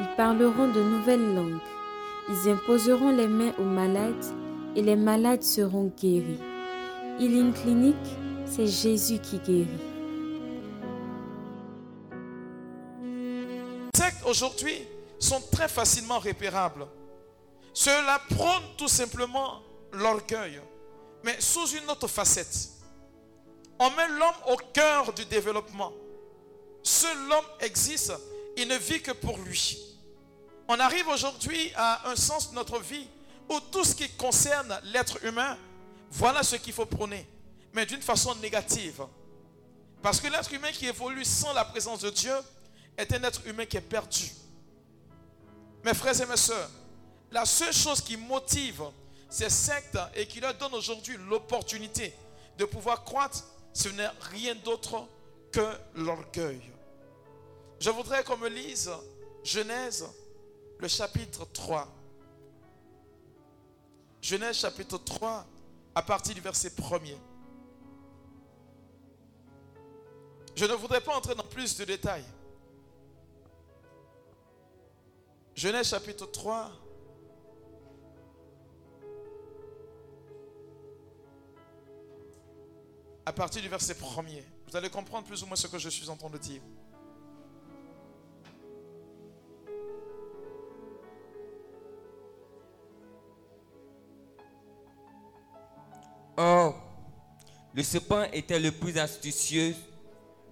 [0.00, 1.60] Ils parleront de nouvelles langues.
[2.28, 4.24] Ils imposeront les mains aux malades
[4.76, 6.40] et les malades seront guéris.
[7.20, 7.96] Healing Clinic,
[8.46, 9.94] c'est Jésus qui guérit.
[14.04, 14.86] sectes aujourd'hui
[15.18, 16.86] sont très facilement repérables.
[17.72, 20.60] Cela prône tout simplement l'orgueil,
[21.22, 22.68] mais sous une autre facette.
[23.78, 25.92] On met l'homme au cœur du développement.
[26.82, 28.12] Seul l'homme existe,
[28.56, 29.78] il ne vit que pour lui.
[30.68, 33.06] On arrive aujourd'hui à un sens de notre vie
[33.48, 35.58] où tout ce qui concerne l'être humain,
[36.10, 37.26] voilà ce qu'il faut prôner,
[37.72, 39.04] mais d'une façon négative.
[40.02, 42.34] Parce que l'être humain qui évolue sans la présence de Dieu
[42.96, 44.30] est un être humain qui est perdu.
[45.82, 46.70] Mes frères et mes soeurs,
[47.30, 48.82] la seule chose qui motive
[49.28, 52.14] ces sectes et qui leur donne aujourd'hui l'opportunité
[52.56, 55.06] de pouvoir croître, ce n'est rien d'autre
[55.50, 56.73] que l'orgueil.
[57.80, 58.90] Je voudrais qu'on me lise
[59.42, 60.06] Genèse,
[60.78, 61.88] le chapitre 3.
[64.22, 65.46] Genèse chapitre 3,
[65.94, 67.18] à partir du verset 1er.
[70.56, 72.24] Je ne voudrais pas entrer dans plus de détails.
[75.54, 76.70] Genèse chapitre 3.
[83.26, 84.42] À partir du verset 1er.
[84.68, 86.62] Vous allez comprendre plus ou moins ce que je suis en train de dire.
[96.36, 96.74] Or,
[97.74, 99.74] le serpent était le plus astucieux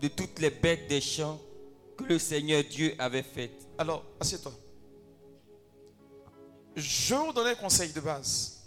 [0.00, 1.40] de toutes les bêtes des champs
[1.96, 3.66] que le Seigneur Dieu avait faites.
[3.78, 4.52] Alors, assieds-toi.
[6.74, 8.60] Je vous donner un conseil de base.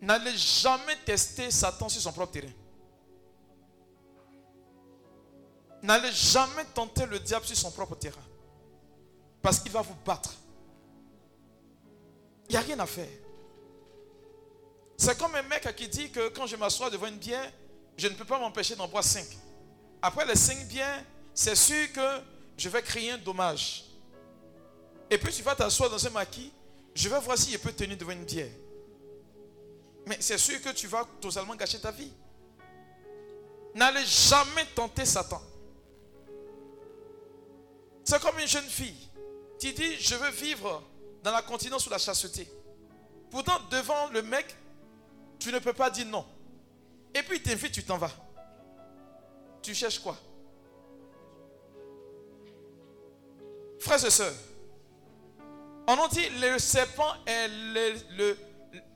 [0.00, 2.52] N'allez jamais tester Satan sur son propre terrain.
[5.82, 8.22] N'allez jamais tenter le diable sur son propre terrain.
[9.40, 10.34] Parce qu'il va vous battre.
[12.48, 13.23] Il n'y a rien à faire.
[14.96, 17.50] C'est comme un mec qui dit que quand je m'assois devant une bière,
[17.96, 19.26] je ne peux pas m'empêcher d'en boire cinq.
[20.00, 22.20] Après les cinq bières, c'est sûr que
[22.56, 23.84] je vais créer un dommage.
[25.10, 26.52] Et puis tu vas t'asseoir dans un maquis,
[26.94, 28.50] je vais voir si je peux tenir devant une bière.
[30.06, 32.12] Mais c'est sûr que tu vas totalement gâcher ta vie.
[33.74, 35.42] N'allez jamais tenter Satan.
[38.04, 39.08] C'est comme une jeune fille
[39.58, 40.82] qui dit Je veux vivre
[41.22, 42.48] dans la continence ou la chasteté.
[43.30, 44.54] Pourtant, devant le mec,
[45.44, 46.24] tu ne peux pas dire non.
[47.14, 48.10] Et puis il t'invite, tu t'en vas.
[49.60, 50.16] Tu cherches quoi?
[53.78, 54.32] Frères et sœurs,
[55.86, 57.48] on a dit le serpent est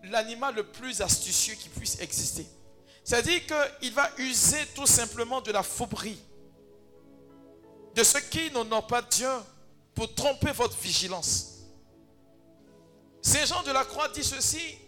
[0.04, 2.46] l'animal le, plus astucieux qui puisse exister.
[3.04, 6.18] C'est-à-dire qu'il va user tout simplement de la fourberie,
[7.94, 9.28] de ce qui n'honore pas Dieu
[9.94, 11.58] pour tromper votre vigilance.
[13.20, 14.78] Saint Jean de la Croix dit ceci,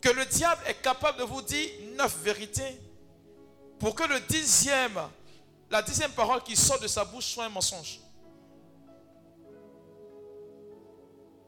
[0.00, 2.80] que le diable est capable de vous dire neuf vérités
[3.78, 4.98] pour que le dixième,
[5.70, 8.00] la dixième parole qui sort de sa bouche soit un mensonge.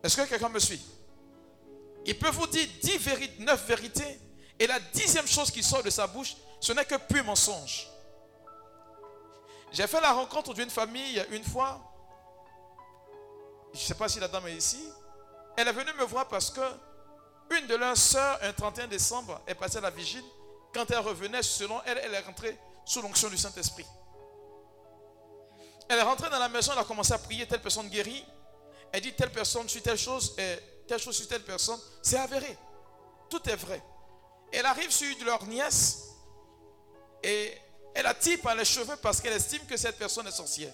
[0.03, 0.81] Est-ce que quelqu'un me suit?
[2.07, 4.19] Il peut vous dire dix vérités, neuf vérités,
[4.59, 7.89] et la dixième chose qui sort de sa bouche, ce n'est que pur mensonge.
[9.73, 11.81] J'ai fait la rencontre d'une famille une fois.
[13.73, 14.83] Je ne sais pas si la dame est ici.
[15.57, 16.61] Elle est venue me voir parce que
[17.51, 20.25] une de leurs sœurs, un 31 décembre, est passée à la vigile.
[20.73, 23.87] Quand elle revenait, selon elle, elle est rentrée sous l'onction du Saint-Esprit.
[25.89, 28.25] Elle est rentrée dans la maison, elle a commencé à prier, telle personne guérie.
[28.93, 31.79] Elle dit telle personne suit telle chose et telle chose suit telle personne.
[32.03, 32.57] C'est avéré.
[33.29, 33.83] Tout est vrai.
[34.53, 36.05] Elle arrive sur leur nièce
[37.23, 37.57] et
[37.95, 40.73] elle attire par les cheveux parce qu'elle estime que cette personne est sorcière.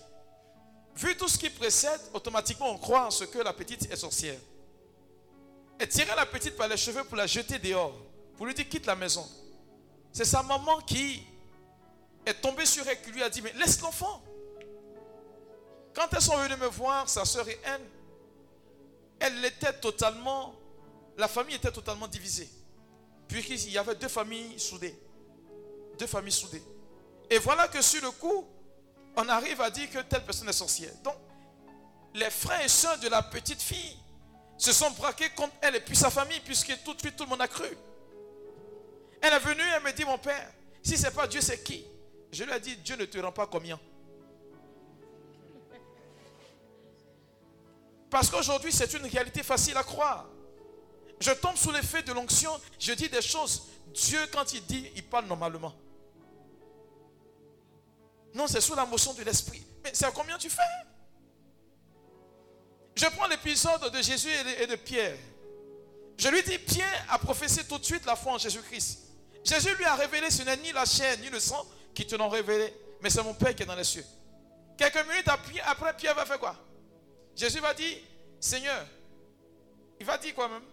[0.95, 4.39] Vu tout ce qui précède, automatiquement on croit en ce que la petite est sorcière.
[5.79, 7.95] Elle tirait la petite par les cheveux pour la jeter dehors,
[8.37, 9.27] pour lui dire quitte la maison.
[10.13, 11.23] C'est sa maman qui
[12.25, 14.23] est tombée sur elle, qui lui a dit, mais laisse l'enfant.
[15.95, 17.83] Quand elles sont venues me voir, sa soeur et elle,
[19.19, 20.55] elle était totalement,
[21.17, 22.49] la famille était totalement divisée.
[23.29, 24.99] Puisqu'il y avait deux familles soudées.
[25.99, 26.63] Deux familles soudées.
[27.31, 28.47] Et voilà que sur le coup,
[29.17, 30.93] on arrive à dire que telle personne est sorcière.
[31.03, 31.17] Donc,
[32.15, 33.97] les frères et soeurs de la petite fille
[34.59, 37.31] se sont braqués contre elle et puis sa famille, puisque tout de suite tout le
[37.31, 37.69] monde a cru.
[39.21, 41.85] Elle est venue, elle me dit, mon père, si ce n'est pas Dieu, c'est qui?
[42.33, 43.79] Je lui ai dit, Dieu ne te rend pas combien?
[48.11, 50.27] Parce qu'aujourd'hui, c'est une réalité facile à croire.
[51.19, 53.69] Je tombe sous l'effet de l'onction, je dis des choses.
[53.89, 55.75] Dieu, quand il dit, il parle normalement.
[58.35, 59.67] Non, c'est sous la motion de l'esprit.
[59.83, 60.63] Mais c'est à combien tu fais?
[62.97, 65.19] Je prends l'épisode de Jésus et de Pierre.
[66.17, 69.01] Je lui dis, Pierre a prophétisé tout de suite la foi en Jésus-Christ.
[69.45, 72.31] Jésus lui a révélé, ce n'est ni la chair ni le sang qui te l'ont
[72.31, 72.73] révélé,
[73.03, 74.05] mais c'est mon Père qui est dans les cieux.
[74.79, 76.57] Quelques minutes après, Pierre va faire quoi?
[77.35, 77.99] Jésus va dire,
[78.41, 78.87] Seigneur,
[80.01, 80.65] il va dire quoi même?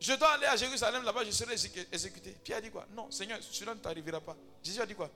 [0.00, 1.54] Je dois aller à Jérusalem, là-bas je serai
[1.92, 2.36] exécuté.
[2.42, 2.86] Pierre a dit quoi?
[2.90, 4.36] Non, Seigneur, cela ne t'arrivera pas.
[4.62, 5.10] Jésus a dit quoi?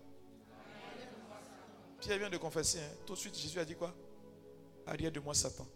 [2.01, 2.81] Pierre vient de confesser.
[2.81, 2.97] Hein.
[3.07, 3.95] Tout de suite, Jésus a dit quoi?
[4.91, 5.67] Arrière de moi, Satan.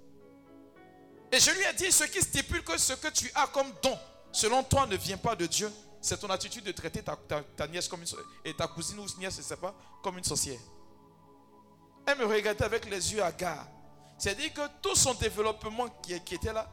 [1.31, 3.96] Et je lui ai dit, ce qui stipule que ce que tu as comme don,
[4.32, 5.70] selon toi, ne vient pas de Dieu,
[6.00, 8.08] c'est ton attitude de traiter ta, nièce comme une
[8.44, 9.72] et ta cousine ou nièce, je ne sais pas,
[10.02, 10.58] comme une sorcière.
[12.06, 13.66] Elle me regardait avec les yeux hagards.
[14.19, 16.69] C'est-à-dire que tout son développement qui, qui était là,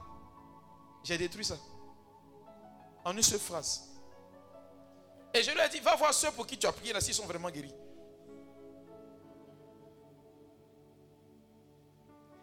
[1.04, 1.58] j'ai détruit ça.
[3.06, 3.88] En une seule phrase.
[5.34, 7.14] Et je lui ai dit, va voir ceux pour qui tu as prié là, s'ils
[7.14, 7.74] sont vraiment guéris.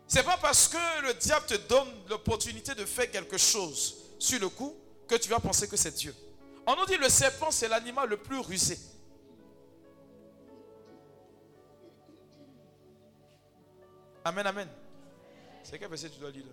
[0.08, 4.48] C'est pas parce que le diable te donne l'opportunité de faire quelque chose sur le
[4.48, 4.74] coup
[5.06, 6.14] que tu vas penser que c'est Dieu.
[6.66, 8.78] On nous dit le serpent, c'est l'animal le plus rusé.
[14.24, 14.68] Amen, amen.
[15.62, 16.52] C'est quel verset tu dois lire là?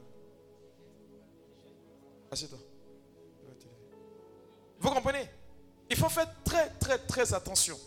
[2.32, 2.60] Assieds-toi.
[4.80, 5.30] Vous comprenez?
[5.90, 7.80] Il faut faire très, très, très attention.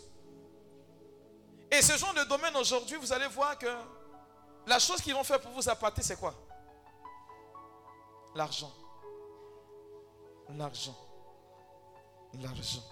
[1.71, 3.67] Et ce genre de domaine aujourd'hui, vous allez voir que
[4.67, 6.33] la chose qu'ils vont faire pour vous appâter, c'est quoi?
[8.35, 8.71] L'argent.
[10.49, 10.95] L'argent.
[12.33, 12.83] L'argent.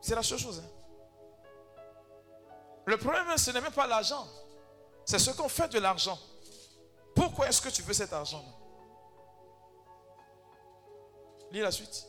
[0.00, 0.60] C'est la seule chose.
[0.60, 0.70] Hein.
[2.86, 4.26] Le problème, ce n'est même pas l'argent.
[5.04, 6.18] C'est ce qu'on fait de l'argent.
[7.14, 8.44] Pourquoi est-ce que tu veux cet argent
[11.50, 12.06] Lis la suite.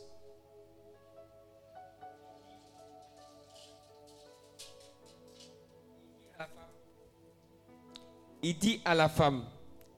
[8.48, 9.44] Il dit à la femme,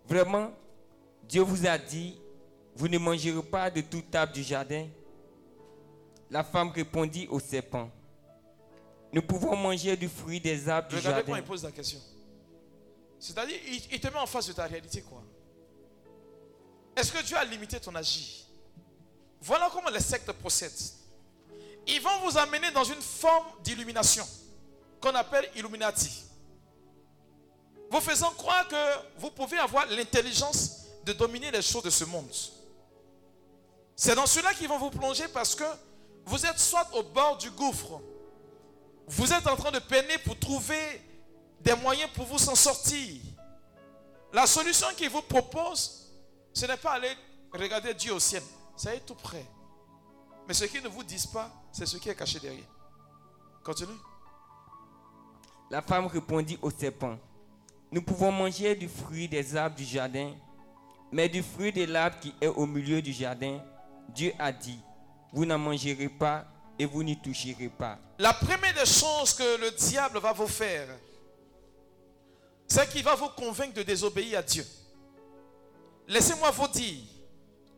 [0.06, 0.50] vraiment,
[1.28, 2.18] Dieu vous a dit,
[2.74, 4.88] vous ne mangerez pas de toute table du jardin.
[6.30, 7.90] La femme répondit au serpent,
[9.12, 11.10] nous pouvons manger du fruit des arbres du jardin.
[11.10, 12.00] Regardez quand il pose la question.
[13.18, 13.58] C'est-à-dire,
[13.90, 15.22] il, te met en face de ta réalité, quoi.
[16.96, 18.46] Est-ce que Dieu a limité ton agir?
[19.42, 20.72] Voilà comment les sectes procèdent.
[21.86, 24.26] Ils vont vous amener dans une forme d'illumination
[25.00, 26.27] qu'on appelle Illuminati
[27.90, 32.30] vous faisant croire que vous pouvez avoir l'intelligence de dominer les choses de ce monde.
[33.96, 35.64] C'est dans cela qu'ils vont vous plonger parce que
[36.24, 38.00] vous êtes soit au bord du gouffre,
[39.06, 41.02] vous êtes en train de peiner pour trouver
[41.60, 43.20] des moyens pour vous s'en sortir.
[44.32, 46.12] La solution qu'ils vous proposent,
[46.52, 47.16] ce n'est pas aller
[47.52, 48.42] regarder Dieu au ciel,
[48.76, 49.46] ça est tout près.
[50.46, 52.68] Mais ce qu'ils ne vous disent pas, c'est ce qui est caché derrière.
[53.64, 53.98] Continue.
[55.70, 57.18] La femme répondit au serpent
[57.90, 60.32] nous pouvons manger du fruit des arbres du jardin,
[61.10, 63.60] mais du fruit de l'arbre qui est au milieu du jardin,
[64.14, 64.78] Dieu a dit,
[65.32, 66.46] vous n'en mangerez pas
[66.78, 67.98] et vous n'y toucherez pas.
[68.18, 70.88] La première des choses que le diable va vous faire,
[72.66, 74.66] c'est qu'il va vous convaincre de désobéir à Dieu.
[76.06, 77.02] Laissez-moi vous dire,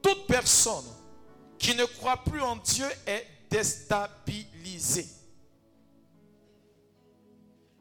[0.03, 0.85] toute personne
[1.59, 5.07] qui ne croit plus en Dieu est déstabilisée.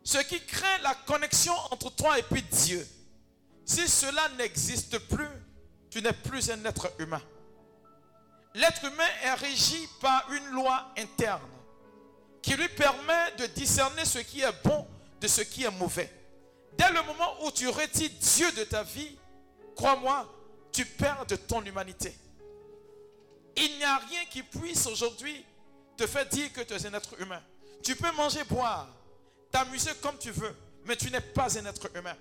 [0.09, 2.83] Ce qui crée la connexion entre toi et puis Dieu.
[3.63, 5.29] Si cela n'existe plus,
[5.91, 7.21] tu n'es plus un être humain.
[8.55, 11.47] L'être humain est régi par une loi interne
[12.41, 14.87] qui lui permet de discerner ce qui est bon
[15.21, 16.11] de ce qui est mauvais.
[16.75, 19.15] Dès le moment où tu retires Dieu de ta vie,
[19.75, 20.27] crois-moi,
[20.71, 22.17] tu perds de ton humanité.
[23.55, 25.45] Il n'y a rien qui puisse aujourd'hui
[25.95, 27.43] te faire dire que tu es un être humain.
[27.83, 28.87] Tu peux manger, boire,
[29.51, 32.15] t'amuser comme tu veux, mais tu n'es pas un être humain.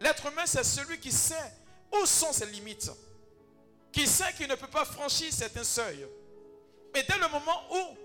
[0.00, 1.52] L'être humain, c'est celui qui sait
[1.92, 2.90] où sont ses limites,
[3.92, 6.06] qui sait qu'il ne peut pas franchir certains seuils.
[6.94, 7.96] Mais dès le moment où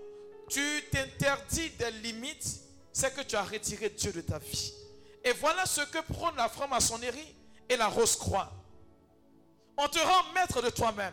[0.48, 2.60] tu t'interdis des limites,
[2.92, 4.72] c'est que tu as retiré Dieu de ta vie.
[5.24, 7.34] Et voilà ce que prône la franc-maçonnerie
[7.68, 8.52] et la rose-croix.
[9.76, 11.12] On te rend maître de toi-même.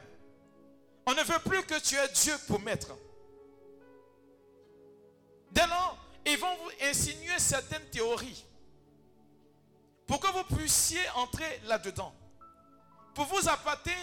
[1.05, 2.91] On ne veut plus que tu aies Dieu pour maître.
[5.51, 8.45] Dès lors, ils vont vous insinuer certaines théories
[10.07, 12.13] pour que vous puissiez entrer là-dedans.
[13.13, 13.95] Pour vous appâter,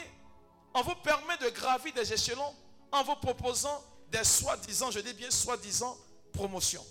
[0.74, 2.54] on vous permet de gravir des échelons
[2.92, 5.96] en vous proposant des soi-disant, je dis bien soi-disant,
[6.32, 6.84] promotions.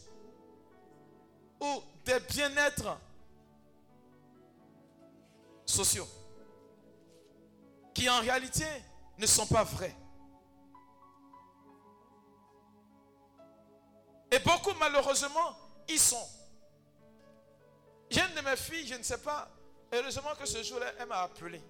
[1.61, 2.97] Ou des bien-être
[5.65, 6.07] sociaux.
[7.93, 8.65] Qui en réalité
[9.17, 9.95] ne sont pas vrais.
[14.31, 15.57] Et beaucoup malheureusement,
[15.87, 16.27] ils sont.
[18.09, 19.49] J'ai une de mes filles, je ne sais pas,
[19.91, 21.61] heureusement que ce jour-là, elle m'a appelé.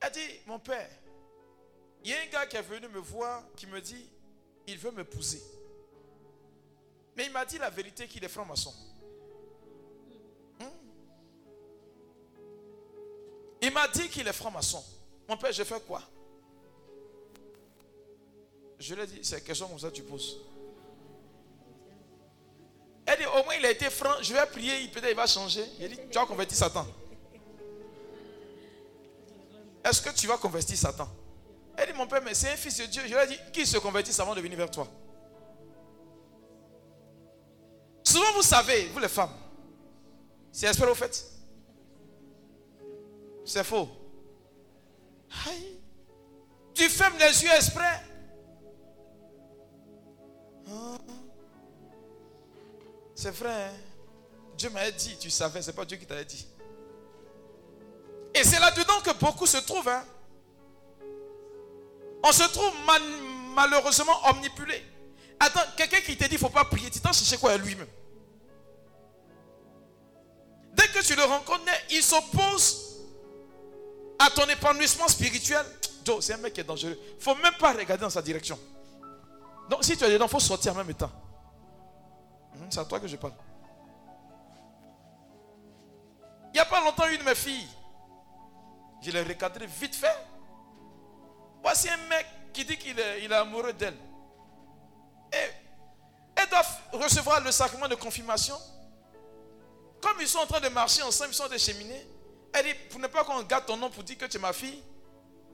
[0.00, 0.90] Elle dit, mon père,
[2.02, 4.08] il y a un gars qui est venu me voir, qui me dit,
[4.66, 5.42] il veut m'épouser.
[7.16, 8.74] Mais il m'a dit la vérité qu'il est franc-maçon.
[10.58, 10.64] Hmm?
[13.62, 14.84] Il m'a dit qu'il est franc-maçon.
[15.28, 16.02] Mon père, je fais quoi?
[18.86, 20.40] Je lui ai dit, c'est une question comme ça que tu poses.
[23.06, 25.64] Elle dit, au moins il a été franc, je vais prier, peut-être il va changer.
[25.80, 26.86] Il dit, tu vas convertir Satan.
[29.82, 31.08] Est-ce que tu vas convertir Satan?
[31.78, 33.00] Elle dit, mon père, mais c'est un fils de Dieu.
[33.06, 34.86] Je lui ai dit, qui se convertit avant de venir vers toi
[38.02, 39.32] Souvent, vous savez, vous les femmes,
[40.52, 41.24] c'est espère au fait.
[43.46, 43.88] C'est faux.
[46.74, 48.13] Tu fermes les yeux exprès.
[53.14, 53.64] C'est vrai.
[53.64, 53.72] Hein?
[54.56, 56.46] Dieu m'a dit, tu savais, c'est pas Dieu qui t'a dit.
[58.34, 59.88] Et c'est là-dedans que beaucoup se trouvent.
[59.88, 60.04] Hein.
[62.22, 62.72] On se trouve
[63.54, 64.82] malheureusement omnipulé.
[65.38, 67.88] Attends, quelqu'un qui te dit il faut pas prier, tu t'en cherches quoi à lui-même?
[70.72, 73.04] Dès que tu le rencontres, il s'oppose
[74.18, 75.64] à ton épanouissement spirituel.
[76.04, 76.98] Joe, c'est un mec qui est dangereux.
[77.18, 78.58] Faut même pas regarder dans sa direction.
[79.68, 81.10] Donc si tu es dedans, il faut sortir en même temps.
[82.54, 83.34] Hmm, c'est à toi que je parle.
[86.48, 87.66] Il n'y a pas longtemps, une de mes filles,
[89.02, 90.16] je l'ai recadré vite fait.
[91.62, 93.96] Voici un mec qui dit qu'il est, amoureux d'elle.
[95.32, 95.50] Et
[96.36, 98.56] elle doit recevoir le sacrement de confirmation.
[100.00, 102.06] Comme ils sont en train de marcher ensemble, ils sont des cheminées.
[102.52, 104.52] Elle dit, pour ne pas qu'on garde ton nom pour dire que tu es ma
[104.52, 104.80] fille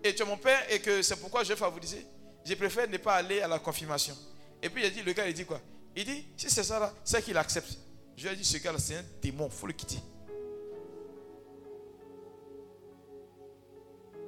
[0.05, 2.07] et tu es mon père et que c'est pourquoi je vais favoriser,
[2.45, 4.17] je préfère ne pas aller à la confirmation.
[4.63, 5.61] Et puis il dit, le gars, il dit quoi?
[5.95, 7.77] Il dit, si c'est ça là, c'est qu'il accepte.
[8.17, 9.99] Je lui ai dit, ce gars là, c'est un démon, il faut le quitter.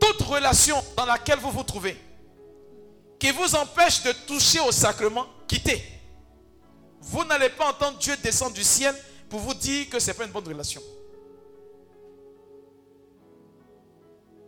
[0.02, 1.96] toute relation dans laquelle vous vous trouvez
[3.18, 5.80] qui vous empêche de toucher au sacrement, quittez.
[7.00, 8.96] Vous n'allez pas entendre Dieu descendre du ciel
[9.28, 10.82] pour vous dire que ce n'est pas une bonne relation.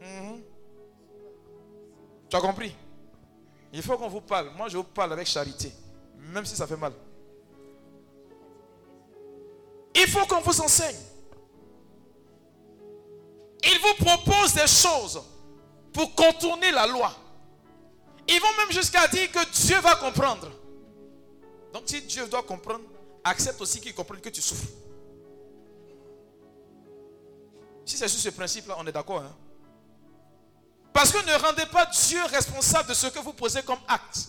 [0.01, 0.43] Mhm.
[2.29, 2.75] Tu as compris?
[3.75, 4.51] Il faut qu'on vous parle.
[4.57, 5.73] Moi, je vous parle avec charité,
[6.33, 6.93] même si ça fait mal.
[9.97, 10.97] Il faut qu'on vous enseigne.
[13.65, 15.21] Il vous propose des choses
[15.93, 17.13] pour contourner la loi.
[18.29, 20.51] Ils vont même jusqu'à dire que Dieu va comprendre.
[21.73, 22.85] Donc si Dieu doit comprendre,
[23.25, 24.71] accepte aussi qu'il comprenne que tu souffres.
[27.85, 29.23] Si c'est sur ce principe-là, on est d'accord.
[29.23, 29.37] Hein?
[30.95, 34.29] Parce que ne rendez pas Dieu responsable de ce que vous posez comme acte.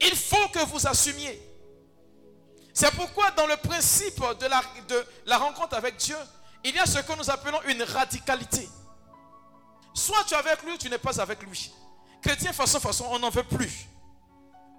[0.00, 1.40] Il faut que vous assumiez.
[2.74, 4.46] C'est pourquoi dans le principe de
[5.26, 6.16] la, rencontre avec Dieu,
[6.64, 8.68] il y a ce que nous appelons une radicalité.
[9.94, 11.72] Soit tu es avec lui ou tu n'es pas avec lui.
[12.20, 13.86] Chrétien, façon, façon, on n'en veut plus.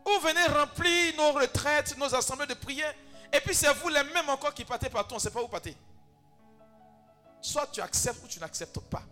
[0.05, 2.93] Ou venez remplir nos retraites, nos assemblées de prière.
[3.32, 5.48] Et puis c'est vous les mêmes encore qui partez partout, on ne sait pas où
[5.48, 5.77] partez.
[7.41, 9.03] Soit tu acceptes ou tu n'acceptes pas.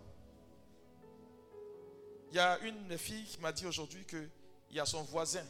[2.32, 4.30] Il y a une fille qui m'a dit aujourd'hui qu'il
[4.70, 5.44] y a son voisin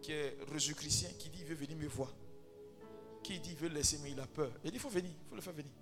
[0.00, 2.10] qui est jésus-chrétien qui dit il veut venir me voir.
[3.24, 4.52] Qui dit il veut laisser, mais il a peur.
[4.62, 5.72] Il dit il faut venir, il faut le faire venir.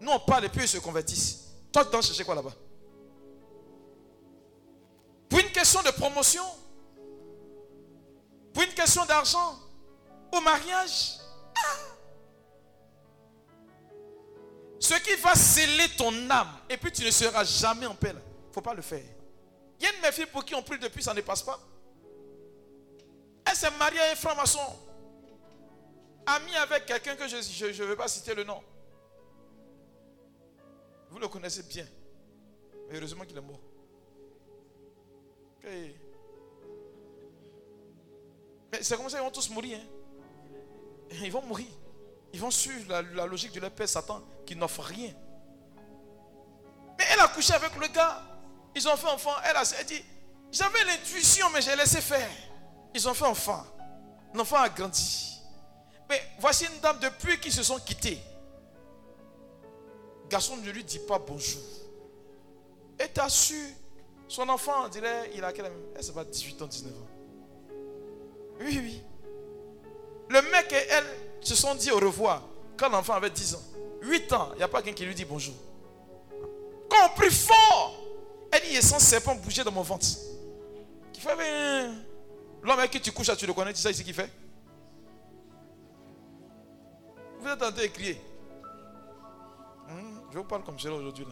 [0.00, 1.50] Nous on parle et puis ils se convertissent.
[1.70, 2.54] Toi, tu dois chercher quoi là-bas?
[5.28, 6.44] Pour une question de promotion
[8.54, 9.58] Pour une question d'argent
[10.32, 11.18] Au mariage
[14.80, 18.14] Ce qui va sceller ton âme, et puis tu ne seras jamais en paix.
[18.14, 19.02] Il ne faut pas le faire.
[19.80, 21.42] Il y a une de mes filles pour qui on prie depuis, ça ne passe
[21.42, 21.58] pas.
[23.44, 24.60] Elle s'est mariée à un franc-maçon.
[26.26, 28.62] Amie avec quelqu'un que je ne veux pas citer le nom.
[31.10, 31.86] Vous le connaissez bien.
[32.88, 33.60] Mais heureusement qu'il est mort.
[35.64, 35.94] Mais
[38.82, 39.78] c'est comme ça, ils vont tous mourir.
[39.78, 41.16] Hein.
[41.22, 41.66] Ils vont mourir.
[42.32, 45.12] Ils vont suivre la, logique de leur père Satan qui n'offre rien.
[46.98, 48.31] Mais elle a couché avec le gars.
[48.74, 49.34] Ils ont fait enfant.
[49.44, 50.02] Elle a dit,
[50.50, 52.30] j'avais l'intuition, mais j'ai laissé faire.
[52.94, 53.64] Ils ont fait enfant.
[54.34, 55.40] L'enfant a grandi.
[56.08, 58.18] Mais voici une dame depuis qu'ils se sont quittés.
[60.28, 61.62] Garçon ne lui dit pas bonjour.
[62.98, 63.74] Et t'as su,
[64.28, 65.72] son enfant, on dirait, il a quel âge?
[65.96, 67.06] Elle, c'est pas 18 ans, 19 ans.
[68.60, 69.02] Oui, oui.
[70.28, 71.06] Le mec et elle
[71.42, 72.42] se sont dit au revoir
[72.76, 73.62] quand l'enfant avait 10 ans.
[74.02, 75.54] 8 ans, il n'y a pas quelqu'un qui lui dit bonjour.
[77.16, 78.01] Prie fort,
[78.52, 80.06] elle dit, a son serpent bouger dans mon ventre.
[81.12, 81.90] Qui fait,
[82.62, 84.30] l'homme avec qui tu couches, tu le connais, tu sais ce qu'il fait
[87.40, 88.20] Vous êtes en train de crier.
[89.88, 91.26] Hmm, je vous parle comme cela aujourd'hui.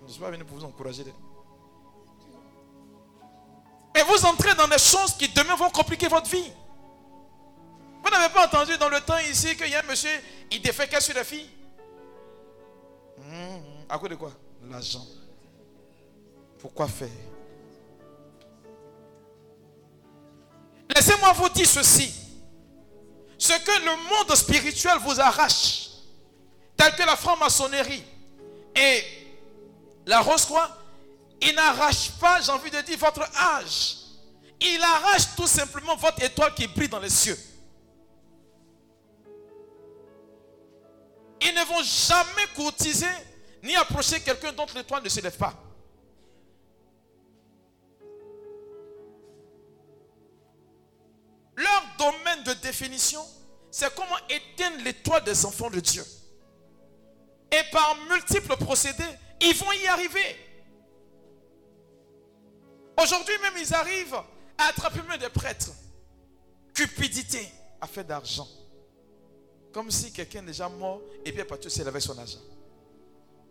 [0.00, 1.04] Je ne suis pas venu pour vous encourager.
[3.96, 6.50] Et vous entrez dans des choses qui demain vont compliquer votre vie.
[8.02, 10.10] Vous n'avez pas entendu dans le temps ici qu'il y a un monsieur,
[10.50, 11.48] il défait qu'est-ce sur la fille
[13.18, 14.32] hmm, À cause de quoi?
[14.68, 15.06] L'argent.
[16.64, 17.10] Pourquoi faire
[20.96, 22.10] Laissez-moi vous dire ceci.
[23.36, 25.90] Ce que le monde spirituel vous arrache,
[26.74, 28.02] tel que la franc-maçonnerie
[28.74, 29.04] et
[30.06, 30.70] la rose-croix,
[31.42, 33.96] il n'arrache pas, j'ai envie de dire, votre âge.
[34.58, 37.38] Il arrache tout simplement votre étoile qui brille dans les cieux.
[41.42, 43.14] Ils ne vont jamais courtiser
[43.62, 45.63] ni approcher quelqu'un dont l'étoile ne se lève pas.
[51.56, 53.24] Leur domaine de définition,
[53.70, 56.04] c'est comment éteindre l'étoile des enfants de Dieu.
[57.52, 59.04] Et par multiples procédés,
[59.40, 60.36] ils vont y arriver.
[63.00, 64.14] Aujourd'hui même, ils arrivent
[64.58, 65.70] à attraper même des prêtres.
[66.72, 67.48] Cupidité,
[67.80, 68.48] affaire d'argent.
[69.72, 72.38] Comme si quelqu'un est déjà mort et puis parti s'est avec son argent.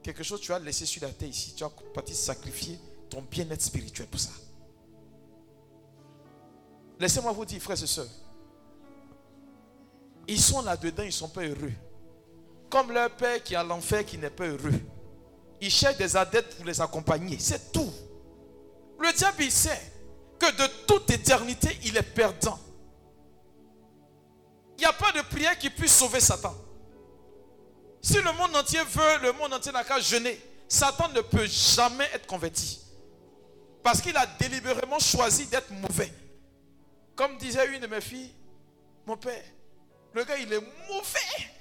[0.02, 2.78] Quelque chose tu as laissé sur la terre ici, tu as parti sacrifier
[3.10, 4.32] ton bien-être spirituel pour ça.
[7.00, 8.08] Laissez-moi vous dire, frères et sœurs,
[10.28, 11.74] ils sont là-dedans, ils ne sont pas heureux.
[12.70, 14.74] Comme leur père qui est à l'enfer qui n'est pas heureux.
[15.62, 17.38] Ils cherchent des adeptes pour les accompagner.
[17.40, 17.92] C'est tout.
[19.00, 19.82] Le diable, il sait
[20.40, 22.60] que de toute éternité, il est perdant.
[24.78, 26.56] Il n'y a pas de prière qui puisse sauver Satan.
[28.02, 32.10] Si le monde entier veut, le monde entier n'a qu'à jeûner, Satan ne peut jamais
[32.14, 32.82] être converti.
[33.82, 36.12] Parce qu'il a délibérément choisi d'être mauvais.
[37.16, 38.34] Comme disait une de mes filles,
[39.06, 39.44] mon père,
[40.14, 41.52] le gars il est mauvais.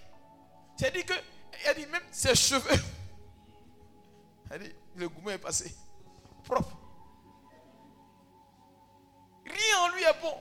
[0.76, 1.14] C'est-à-dire que,
[1.66, 2.70] elle dit même ses cheveux,
[4.50, 5.74] elle dit, le gourmet est passé
[6.42, 6.76] propre.
[9.44, 10.36] Rien en lui est bon.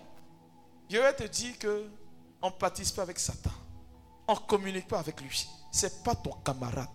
[0.90, 1.90] Je vais te dire que
[2.42, 3.52] on ne participe pas avec Satan.
[4.28, 5.48] On ne communique pas avec lui.
[5.72, 6.90] Ce n'est pas ton camarade.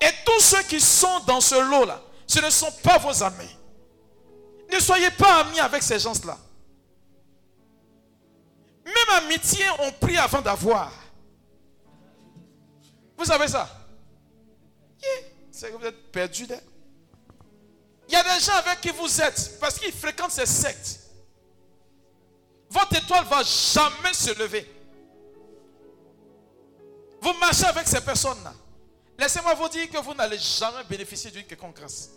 [0.00, 3.56] Et tous ceux qui sont dans ce lot-là, ce ne sont pas vos amis.
[4.72, 6.38] Ne soyez pas amis avec ces gens-là.
[8.84, 10.92] Même amitié, on prie avant d'avoir.
[13.16, 13.68] Vous savez ça?
[15.50, 16.46] C'est que vous êtes perdu.
[18.08, 21.00] Il y a des gens avec qui vous êtes parce qu'ils fréquentent ces sectes.
[22.70, 24.66] Votre étoile ne va jamais se lever.
[27.20, 28.54] Vous marchez avec ces personnes-là.
[29.18, 32.10] Laissez-moi vous dire que vous n'allez jamais bénéficier d'une quelconque grâce.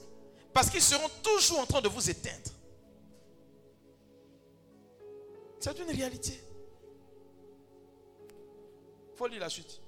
[0.54, 2.52] Parce qu'ils seront toujours en train de vous éteindre.
[5.60, 6.42] C'est une réalité.
[9.24, 9.80] Il faut lire la suite.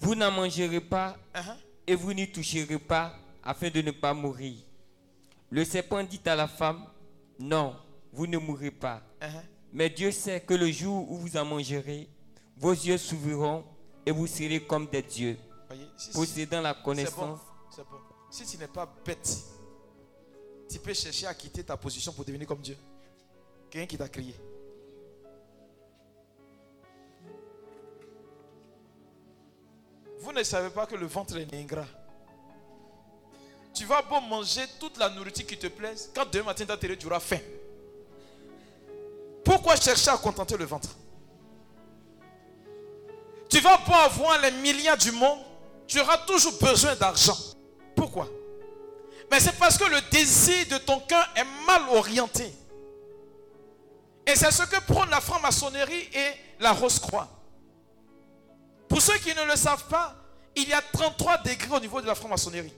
[0.00, 1.54] Vous n'en mangerez pas Uh-huh.
[1.86, 4.56] et vous n'y toucherez pas afin de ne pas mourir.
[5.50, 6.84] Le serpent dit à la femme,
[7.38, 7.76] non,
[8.12, 9.00] vous ne mourrez pas.
[9.20, 9.28] Uh-huh.
[9.72, 12.08] Mais Dieu sait que le jour où vous en mangerez,
[12.56, 13.64] vos yeux s'ouvriront
[14.04, 17.38] et vous serez comme des dieux, Voyez, si- si- possédant la bon, connaissance.
[17.76, 17.84] bon.
[18.28, 19.38] Si tu n'es pas bête,
[20.68, 22.76] tu peux chercher à quitter ta position pour devenir comme Dieu.
[23.72, 24.34] Quelqu'un qui t'a crié.
[30.18, 31.86] Vous ne savez pas que le ventre est ingrat.
[33.72, 36.10] Tu vas beau manger toute la nourriture qui te plaise.
[36.14, 37.38] Quand demain matin tu auras faim.
[39.42, 40.90] Pourquoi chercher à contenter le ventre?
[43.48, 45.38] Tu vas beau avoir les milliards du monde.
[45.86, 47.38] Tu auras toujours besoin d'argent.
[47.96, 48.28] Pourquoi?
[49.30, 52.52] Mais c'est parce que le désir de ton cœur est mal orienté.
[54.26, 57.28] Et c'est ce que prône la franc-maçonnerie et la rose-croix.
[58.88, 60.14] Pour ceux qui ne le savent pas,
[60.54, 62.74] il y a 33 degrés au niveau de la franc-maçonnerie.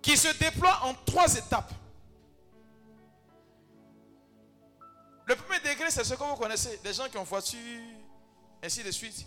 [0.00, 1.72] Qui se déploient en trois étapes.
[5.26, 6.80] Le premier degré, c'est ce que vous connaissez.
[6.82, 7.58] Les gens qui ont voiture,
[8.62, 9.26] ainsi de suite.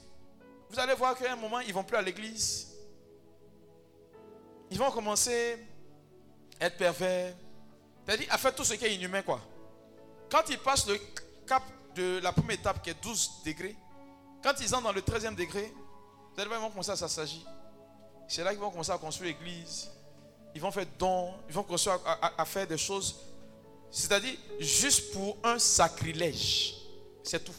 [0.69, 2.73] Vous allez voir qu'à un moment, ils ne vont plus à l'église.
[4.71, 5.63] Ils vont commencer
[6.60, 7.36] être pervers.
[8.06, 9.39] C'est-à-dire à faire tout ce qui est inhumain, quoi.
[10.30, 11.00] Quand ils passent le
[11.48, 11.63] cap
[11.96, 13.76] de la première étape qui est 12 degrés,
[14.42, 15.72] quand ils entrent dans le 13e degré,
[16.38, 17.42] ils vont commencer à s'assagir.
[18.28, 19.89] C'est là qu'ils vont commencer à construire l'église.
[20.56, 23.16] Ils vont faire dons, ils vont construire à, faire des choses.
[23.92, 26.76] C'est-à-dire juste pour un sacrilège.
[27.24, 27.54] C'est tout.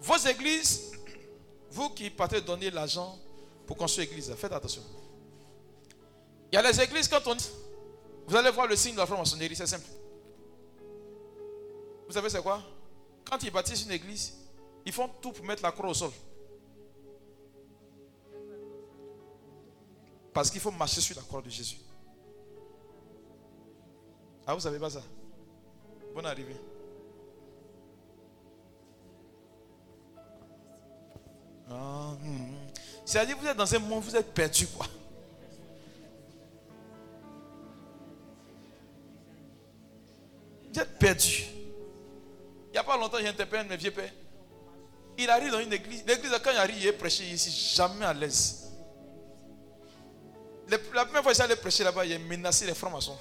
[0.00, 0.92] Vos églises,
[1.70, 3.18] vous qui partez donner l'argent
[3.66, 4.82] pour construire l'église, faites attention.
[6.52, 7.48] Il y a les églises, quand on dit,
[8.30, 9.88] vous allez voir le signe de la franc-maçonnerie, c'est simple.
[12.06, 12.62] Vous savez c'est quoi?
[13.28, 14.34] Quand ils bâtissent une église,
[14.86, 16.12] ils font tout pour mettre la croix au sol.
[20.32, 21.78] Parce qu'il faut marcher sur la croix de Jésus.
[24.46, 25.02] Ah, vous savez pas ça?
[26.14, 26.56] Bonne arrivée.
[31.68, 32.54] Ah, hmm.
[33.04, 34.86] C'est-à-dire vous êtes dans un monde, vous êtes perdu quoi.
[40.72, 41.44] Vous êtes perdu.
[42.68, 44.12] Il n'y a pas longtemps, j'ai interpellé mes vieux pères.
[45.18, 46.04] Il arrive dans une église.
[46.06, 48.70] L'église, quand il arrive, il est prêché ici, jamais à l'aise.
[50.68, 53.18] La première fois que j'allais prêcher là-bas, il a menacé les francs-maçons.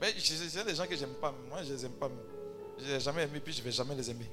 [0.00, 1.34] Mais c'est des gens que j'aime pas.
[1.48, 2.10] Moi, je les aime pas.
[2.78, 4.30] Je les ai jamais aimés, puis je ne vais jamais les aimer.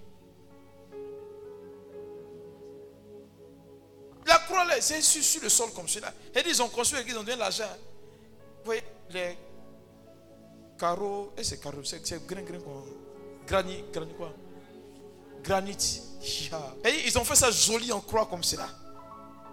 [4.28, 6.14] La croix, c'est sur, le sol comme cela.
[6.36, 7.64] Et ils ont construit l'église, ils ont donné l'argent.
[8.60, 9.38] Vous voyez, les
[10.80, 12.84] carreaux, et c'est carreaux, c'est grain, grain, quoi.
[13.46, 14.32] Granit, granit quoi
[15.44, 16.02] Granit.
[16.86, 18.68] Et ils ont fait ça joli en croix comme cela.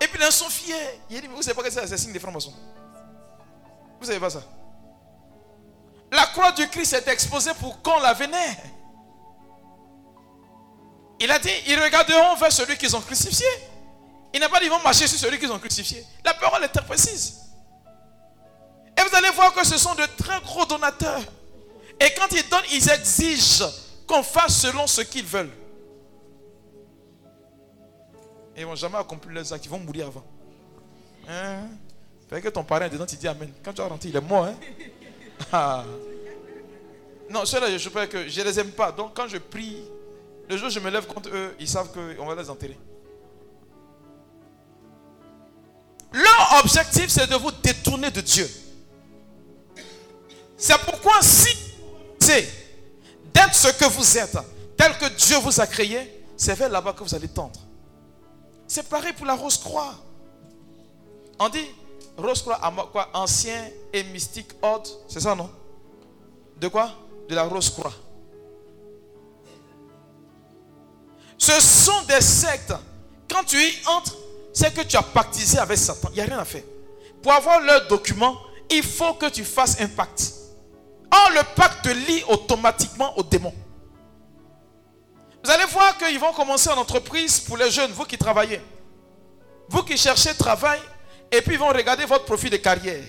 [0.01, 1.01] Et puis ils sont fiers.
[1.11, 2.53] Il dit, vous savez pas que c'est un signe des francs-maçons
[4.01, 4.43] Vous savez pas ça
[6.13, 8.57] La croix du Christ est exposée pour qu'on la venait.
[11.19, 13.47] Il a dit, ils regarderont vers celui qu'ils ont crucifié.
[14.35, 16.05] Il n'a pas dit, ils vont marcher sur celui qu'ils ont crucifié.
[16.25, 17.46] La parole est très précise.
[18.99, 21.23] Et vous allez voir que ce sont de très gros donateurs.
[22.01, 23.65] Et quand ils donnent, ils exigent
[24.07, 25.53] qu'on fasse selon ce qu'ils veulent.
[28.55, 30.25] Et ils ne vont jamais accomplir leurs actes, ils vont mourir avant.
[31.29, 31.69] Hein?
[32.29, 33.53] Fait que ton parent est dedans, tu dis Amen.
[33.63, 34.47] Quand tu vas rentrer, il est mort.
[34.47, 34.55] Hein?
[35.53, 35.85] Ah.
[37.29, 38.91] Non, ceux-là, je peux que je les aime pas.
[38.91, 39.83] Donc quand je prie,
[40.49, 42.79] le jour où je me lève contre eux, ils savent qu'on va les enterrer.
[46.13, 48.49] Leur objectif, c'est de vous détourner de Dieu.
[50.57, 51.55] C'est pourquoi si
[52.19, 52.49] c'est
[53.33, 54.39] d'être ce que vous êtes,
[54.77, 57.61] tel que Dieu vous a créé, c'est vers là-bas que vous allez tendre.
[58.67, 59.95] C'est pareil pour la rose-croix.
[61.39, 61.67] On dit
[62.17, 62.59] rose-croix,
[62.91, 64.91] quoi Ancien et mystique ordre.
[65.09, 65.51] C'est ça, non?
[66.59, 66.91] De quoi?
[67.29, 67.93] De la rose-croix.
[71.39, 72.73] Ce sont des sectes.
[73.31, 74.17] Quand tu y entres,
[74.53, 76.09] c'est que tu as pactisé avec Satan.
[76.13, 76.63] Il n'y a rien à faire.
[77.23, 78.37] Pour avoir leur document,
[78.71, 80.33] il faut que tu fasses un pacte.
[81.13, 83.55] Or, le pacte te lie automatiquement au démon.
[85.45, 88.61] Vous allez voir qu'ils vont commencer en entreprise pour les jeunes, vous qui travaillez.
[89.69, 90.81] Vous qui cherchez travail,
[91.31, 93.05] et puis ils vont regarder votre profil de carrière.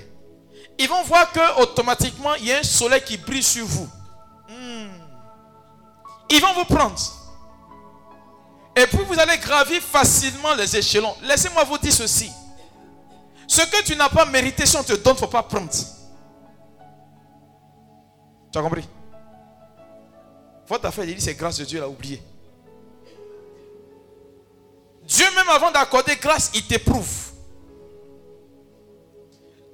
[0.77, 3.89] Ils vont voir que automatiquement il y a un soleil qui brille sur vous.
[4.47, 4.89] Hmm.
[6.29, 6.99] Ils vont vous prendre.
[8.75, 11.15] Et puis vous allez gravir facilement les échelons.
[11.23, 12.31] Laissez-moi vous dire ceci.
[13.47, 15.71] Ce que tu n'as pas mérité, si on te donne, il ne faut pas prendre.
[18.57, 18.89] Tu as compris?
[20.67, 22.21] Votre affaire, il dit c'est grâce de Dieu, il a oublié.
[25.03, 27.31] Dieu même avant d'accorder grâce, il t'éprouve.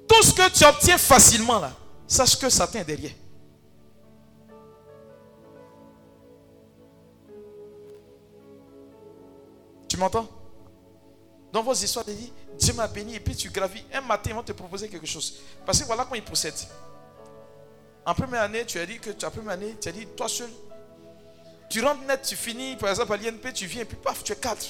[0.06, 1.72] Tout ce que tu obtiens facilement là,
[2.06, 3.12] sache que Satan est derrière.
[9.88, 10.28] Tu m'entends?
[11.50, 13.84] Dans vos histoires, il dit, Dieu m'a béni et puis tu gravis.
[13.94, 15.38] Un matin, ils vont te proposer quelque chose.
[15.64, 16.54] Parce que voilà comment il procède.
[18.06, 20.28] En première année, tu as dit que tu as première année, tu as dit, toi
[20.28, 20.50] seul,
[21.70, 24.36] tu rentres net, tu finis, par exemple, à l'INP, tu viens, puis paf, tu es
[24.36, 24.60] cadre.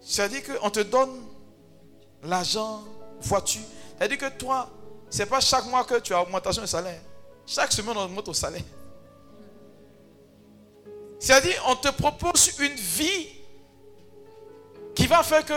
[0.00, 1.24] C'est-à-dire qu'on te donne
[2.22, 2.84] l'argent,
[3.20, 3.62] voiture.
[3.96, 4.70] C'est-à-dire que toi,
[5.10, 7.00] ce n'est pas chaque mois que tu as augmentation de salaire.
[7.46, 8.62] Chaque semaine, on augmente au salaire.
[11.18, 13.28] C'est-à-dire, on te propose une vie
[14.94, 15.54] qui va faire que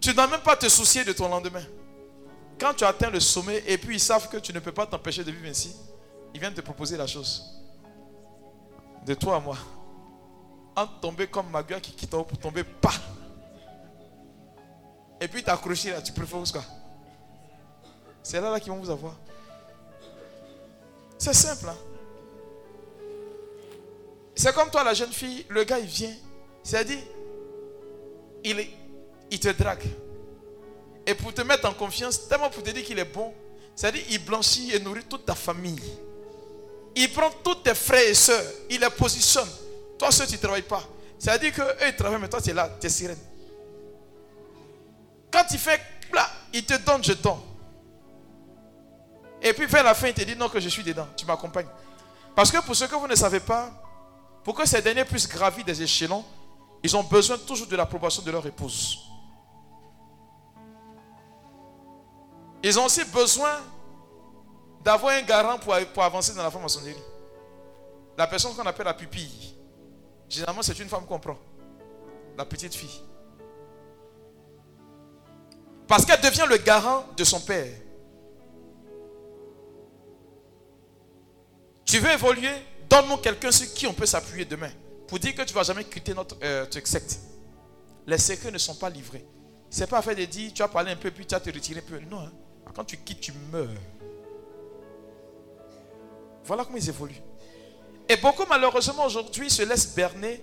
[0.00, 1.64] tu n'as même pas te soucier de ton lendemain.
[2.60, 5.24] Quand tu atteins le sommet et puis ils savent que tu ne peux pas t'empêcher
[5.24, 5.74] de vivre ainsi,
[6.34, 7.42] ils viennent te proposer la chose
[9.06, 9.56] de toi à moi.
[10.76, 12.92] En tomber comme Magua qui quitte pour tomber pas.
[15.20, 16.64] Et puis t'accrocher là, tu préfères quoi?
[18.22, 19.16] C'est là, là qu'ils vont vous avoir.
[21.18, 21.66] C'est simple.
[21.68, 21.76] Hein?
[24.34, 26.14] C'est comme toi, la jeune fille, le gars il vient,
[26.62, 26.98] c'est-à-dire,
[28.44, 28.66] il,
[29.30, 29.86] il te drague.
[31.10, 33.34] Et pour te mettre en confiance, tellement pour te dire qu'il est bon,
[33.74, 35.82] c'est-à-dire il blanchit et nourrit toute ta famille.
[36.94, 39.48] Il prend tous tes frères et soeurs, il les positionne.
[39.98, 40.84] Toi, seul, tu ne travailles pas.
[41.18, 43.18] C'est-à-dire qu'eux, ils travaillent, mais toi, tu es là, tu es sirène.
[45.32, 45.80] Quand il fait
[46.12, 47.40] là, il te donne jeton.
[49.42, 51.66] Et puis vers la fin, il te dit non que je suis dedans, tu m'accompagnes.
[52.36, 53.72] Parce que pour ceux que vous ne savez pas,
[54.44, 56.24] pour que ces derniers puissent gravir des échelons,
[56.84, 59.09] ils ont besoin toujours de l'approbation de leur épouse.
[62.62, 63.60] Ils ont aussi besoin
[64.82, 66.96] d'avoir un garant pour, pour avancer dans la franc-maçonnerie.
[68.16, 69.54] La personne qu'on appelle la pupille.
[70.28, 71.38] Généralement, c'est une femme qu'on prend.
[72.36, 73.02] La petite fille.
[75.88, 77.72] Parce qu'elle devient le garant de son père.
[81.84, 82.52] Tu veux évoluer?
[82.88, 84.70] Donne-nous quelqu'un sur qui on peut s'appuyer demain.
[85.08, 87.18] Pour dire que tu ne vas jamais quitter notre euh, secte.
[88.06, 89.24] Les secrets ne sont pas livrés.
[89.68, 91.50] Ce n'est pas fait de dire, tu as parlé un peu, puis tu as te
[91.50, 91.98] retiré un peu.
[92.00, 92.20] Non.
[92.20, 92.32] Hein.
[92.74, 93.68] Quand tu quittes, tu meurs.
[96.44, 97.22] Voilà comment ils évoluent.
[98.08, 100.42] Et beaucoup, malheureusement, aujourd'hui, se laissent berner,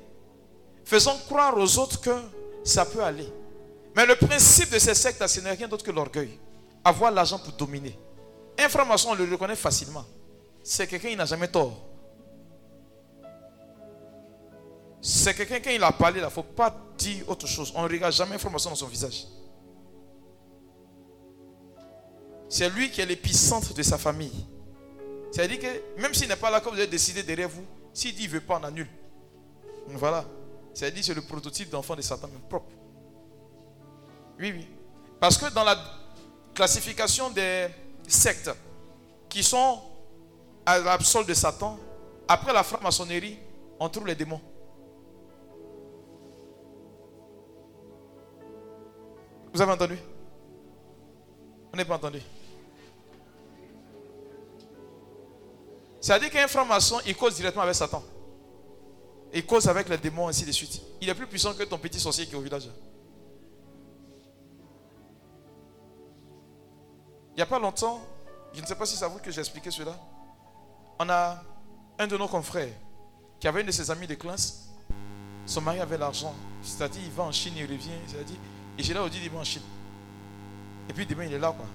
[0.86, 2.16] faisant croire aux autres que
[2.64, 3.28] ça peut aller.
[3.96, 6.40] Mais le principe de ces sectes, ce n'est rien d'autre que l'orgueil.
[6.84, 7.98] Avoir l'argent pour dominer.
[8.60, 10.06] Un franc-maçon, on le reconnaît facilement.
[10.64, 11.78] C'est quelqu'un qui n'a jamais tort.
[15.02, 17.72] C'est quelqu'un, quand il a parlé, il ne faut pas dire autre chose.
[17.76, 19.26] On ne regarde jamais un franc-maçon dans son visage.
[22.50, 24.46] C'est lui qui est l'épicentre de sa famille.
[25.32, 28.22] C'est-à-dire que même s'il n'est pas là, comme vous avez décidé derrière vous, s'il dit
[28.22, 28.88] qu'il ne veut pas, on annule.
[29.88, 30.26] Voilà.
[30.74, 32.72] C'est-à-dire c'est le prototype d'enfant de Satan, même propre.
[34.40, 34.68] Oui, oui.
[35.20, 35.78] Parce que dans la
[36.54, 37.68] classification des
[38.08, 38.52] sectes
[39.28, 39.82] qui sont
[40.66, 41.78] à l'absol de Satan,
[42.28, 43.38] après la franc-maçonnerie,
[43.80, 44.42] on trouve les démons.
[49.54, 49.98] Vous avez entendu?
[51.74, 52.22] On n'est pas entendu.
[56.08, 58.02] C'est-à-dire qu'un franc-maçon, il cause directement avec Satan.
[59.34, 60.82] Il cause avec les démons, ainsi de suite.
[61.02, 62.70] Il est plus puissant que ton petit sorcier qui est au village.
[67.32, 68.00] Il n'y a pas longtemps,
[68.54, 70.00] je ne sais pas si c'est à vous que j'ai expliqué cela.
[70.98, 71.44] On a
[72.00, 72.74] un de nos confrères
[73.38, 74.70] qui avait une de ses amies de classe.
[75.46, 76.34] Son mari avait l'argent.
[76.64, 77.92] C'est-à-dire, il va en Chine, il revient.
[78.78, 79.62] Et j'ai là dit, il va en Chine.
[80.90, 81.66] Et puis demain, il est là, quoi.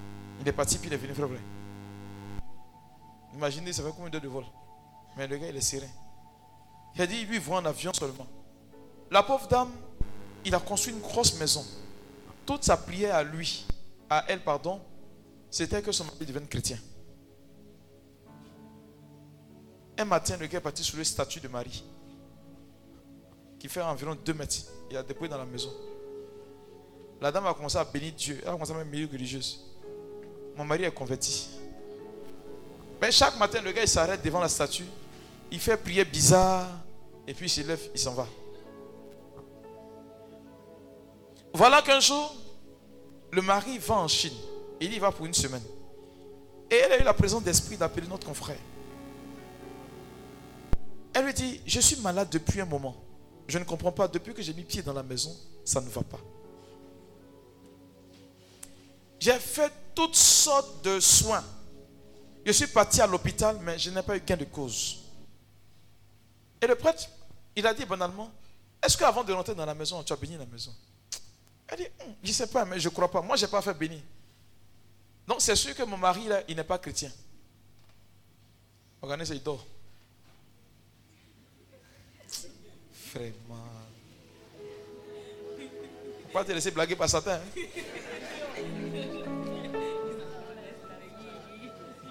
[0.40, 1.38] Il est parti, puis il est venu vrai.
[3.34, 4.44] Imaginez, ça fait combien de vol.
[5.16, 5.86] Mais le gars, il est serein.
[6.94, 8.26] Il a dit, lui, il voit en avion seulement.
[9.10, 9.70] La pauvre dame,
[10.44, 11.64] il a construit une grosse maison.
[12.44, 13.66] Toute sa prière à lui,
[14.10, 14.80] à elle, pardon,
[15.50, 16.78] c'était que son mari devienne chrétien.
[19.98, 21.84] Un matin, le gars est parti sur le statut de Marie,
[23.58, 24.56] qui fait environ 2 mètres.
[24.90, 25.70] Il a déposé dans la maison.
[27.20, 28.40] La dame a commencé à bénir Dieu.
[28.42, 29.64] Elle a commencé à être milieu religieuse.
[30.56, 31.48] Mon mari est converti.
[33.02, 34.86] Mais chaque matin, le gars, il s'arrête devant la statue.
[35.50, 36.68] Il fait prier bizarre.
[37.26, 38.28] Et puis il se lève, il s'en va.
[41.52, 42.32] Voilà qu'un jour,
[43.32, 44.36] le mari va en Chine.
[44.80, 45.64] Il y va pour une semaine.
[46.70, 48.56] Et elle a eu la présence d'esprit d'appeler notre confrère.
[51.12, 52.94] Elle lui dit, je suis malade depuis un moment.
[53.48, 54.06] Je ne comprends pas.
[54.06, 56.20] Depuis que j'ai mis pied dans la maison, ça ne va pas.
[59.18, 61.44] J'ai fait toutes sortes de soins.
[62.44, 64.98] Je suis parti à l'hôpital, mais je n'ai pas eu gain de cause.
[66.60, 67.08] Et le prêtre,
[67.54, 68.30] il a dit banalement,
[68.82, 70.74] est-ce qu'avant de rentrer dans la maison, tu as béni la maison?
[71.68, 73.22] Elle dit, hum, je ne sais pas, mais je ne crois pas.
[73.22, 74.00] Moi, je n'ai pas fait bénir.
[75.26, 77.10] Donc, c'est sûr que mon mari, là, il n'est pas chrétien.
[79.00, 79.64] Regardez, il dort.
[83.14, 83.66] Vraiment.
[86.32, 87.38] Pas te laisser blaguer par Satan.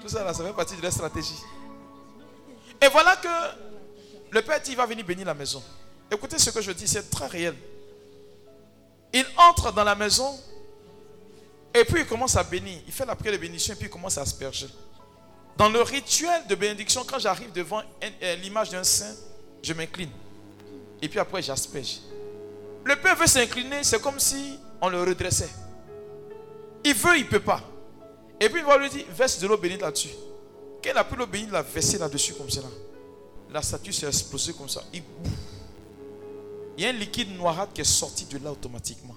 [0.01, 1.41] Tout ça, là, ça fait partie de la stratégie.
[2.81, 3.27] Et voilà que
[4.31, 5.61] le père il va venir bénir la maison.
[6.09, 7.55] Écoutez ce que je dis, c'est très réel.
[9.13, 10.39] Il entre dans la maison
[11.73, 12.79] et puis il commence à bénir.
[12.87, 14.67] Il fait la prière de bénédiction et puis il commence à asperger.
[15.57, 19.13] Dans le rituel de bénédiction, quand j'arrive devant euh, l'image d'un saint,
[19.61, 20.09] je m'incline.
[21.01, 21.99] Et puis après, j'asperge.
[22.83, 25.49] Le père veut s'incliner, c'est comme si on le redressait.
[26.83, 27.61] Il veut, il ne peut pas.
[28.41, 30.09] Et puis il va lui dire, verse de l'eau bénite là-dessus.
[30.83, 32.61] Quand il a pris l'eau bénite, il a versé là-dessus comme ça.
[33.51, 34.81] La statue s'est explosée comme ça.
[34.91, 35.03] Il,
[36.75, 39.13] il y a un liquide noirâtre qui est sorti de là automatiquement.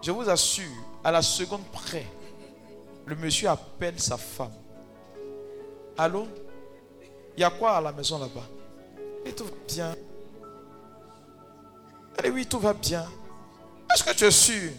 [0.00, 0.70] Je vous assure,
[1.02, 2.06] à la seconde près,
[3.04, 4.52] le monsieur appelle sa femme.
[5.98, 6.28] Allô?
[7.36, 8.46] Il y a quoi à la maison là-bas?
[9.26, 9.96] Et tout va bien.
[12.16, 13.08] Allez, oui, tout va bien.
[13.92, 14.70] Est-ce que tu es sûr?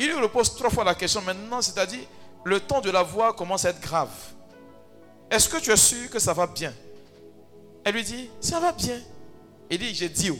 [0.00, 2.06] Il lui repose trois fois la question maintenant, c'est-à-dire
[2.44, 4.10] le ton de la voix commence à être grave.
[5.30, 6.72] Est-ce que tu es sûr que ça va bien?
[7.84, 9.00] Elle lui dit, ça va bien.
[9.70, 10.38] Il dit, j'ai dit, oh,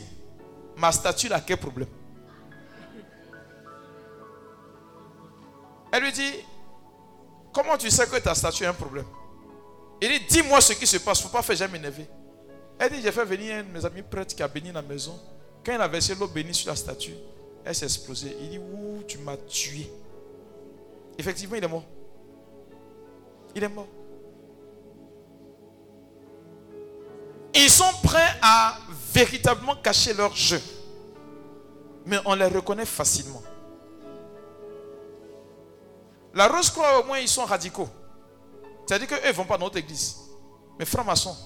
[0.77, 1.89] ma statue a quel problème?
[5.91, 6.33] Elle lui dit,
[7.53, 9.05] comment tu sais que ta statue a un problème?
[10.01, 12.07] Il dit, dis-moi ce qui se passe, il ne faut pas faire jamais m'énerver.
[12.79, 15.19] Elle dit, j'ai fait venir un de mes amis prêtres qui a béni la maison.
[15.65, 17.15] Quand il a versé l'eau bénie sur la statue,
[17.63, 18.35] elle s'est explosée.
[18.41, 19.89] Il dit, ouh, tu m'as tué.
[21.17, 21.83] Effectivement, il est mort.
[23.55, 23.87] Il est mort.
[27.53, 28.77] Ils sont prêts à
[29.13, 30.61] véritablement cacher leur jeu.
[32.05, 33.41] Mais on les reconnaît facilement.
[36.33, 37.87] La Rose-Croix, au moins, ils sont radicaux.
[38.85, 40.17] C'est-à-dire qu'eux ne vont pas dans notre église.
[40.79, 41.37] Mais francs-maçons,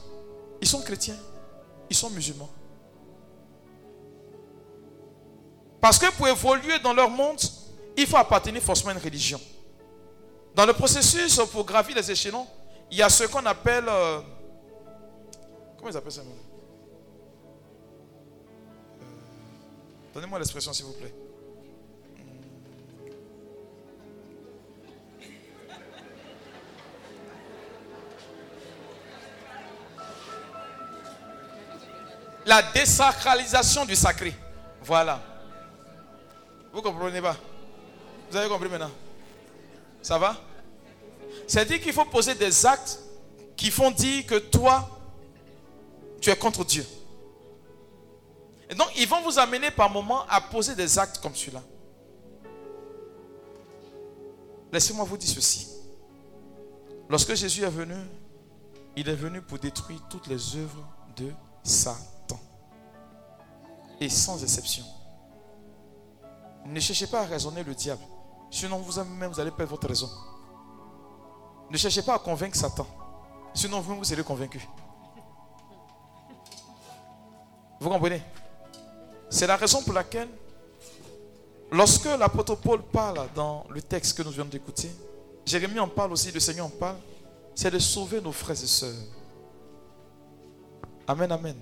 [0.61, 1.17] ils sont chrétiens.
[1.89, 2.49] Ils sont musulmans.
[5.81, 7.39] Parce que pour évoluer dans leur monde,
[7.95, 9.39] il faut appartenir forcément à une religion.
[10.57, 12.47] Dans le processus pour gravir les échelons,
[12.89, 13.85] il y a ce qu'on appelle.
[13.87, 14.19] Euh,
[15.77, 16.25] comment ils appellent ça euh,
[20.15, 21.13] Donnez-moi l'expression, s'il vous plaît.
[32.47, 34.33] La désacralisation du sacré.
[34.81, 35.21] Voilà.
[36.73, 37.37] Vous comprenez pas?
[38.31, 38.89] Vous avez compris maintenant?
[40.01, 40.46] Ça va?
[41.47, 42.99] C'est-à-dire qu'il faut poser des actes
[43.55, 44.87] qui font dire que toi,
[46.21, 46.85] tu es contre Dieu.
[48.69, 51.63] Et donc, ils vont vous amener par moments à poser des actes comme celui-là.
[54.71, 55.69] Laissez-moi vous dire ceci.
[57.09, 57.95] Lorsque Jésus est venu,
[58.97, 61.31] il est venu pour détruire toutes les œuvres de
[61.63, 62.39] Satan
[64.01, 64.83] et sans exception.
[66.65, 68.01] Ne cherchez pas à raisonner le diable.
[68.51, 70.09] Sinon, vous-même, vous allez perdre votre raison.
[71.69, 72.87] Ne cherchez pas à convaincre Satan.
[73.53, 74.67] Sinon, vous-même, vous serez convaincu.
[77.79, 78.21] Vous comprenez?
[79.29, 80.29] C'est la raison pour laquelle,
[81.71, 84.89] lorsque l'apôtre Paul parle dans le texte que nous venons d'écouter,
[85.45, 86.97] Jérémie en parle aussi, le Seigneur en parle,
[87.55, 88.95] c'est de sauver nos frères et sœurs.
[91.07, 91.57] Amen, amen.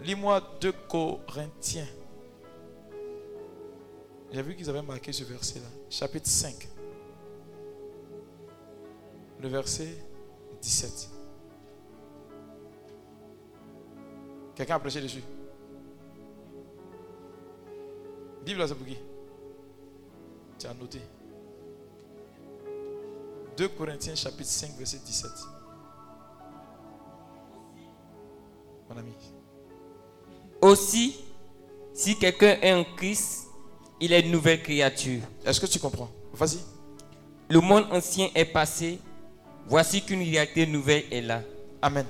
[0.00, 1.86] Lis-moi 2 Corinthiens.
[4.32, 5.68] J'ai vu qu'ils avaient marqué ce verset-là.
[5.88, 6.68] Chapitre 5.
[9.40, 9.96] Le verset
[10.62, 11.10] 17.
[14.54, 15.22] Quelqu'un a prêché dessus?
[18.44, 18.96] Bible à qui?
[20.58, 21.00] Tu as noté.
[23.56, 25.30] 2 Corinthiens chapitre 5 verset 17.
[28.88, 29.12] Mon ami.
[30.62, 31.16] Aussi,
[31.92, 33.48] si quelqu'un est en Christ,
[34.00, 35.22] il est une nouvelle créature.
[35.44, 36.10] Est-ce que tu comprends?
[36.32, 36.58] Vas-y.
[37.48, 38.98] Le monde ancien est passé.
[39.66, 41.42] Voici qu'une réalité nouvelle est là.
[41.82, 42.06] Amen.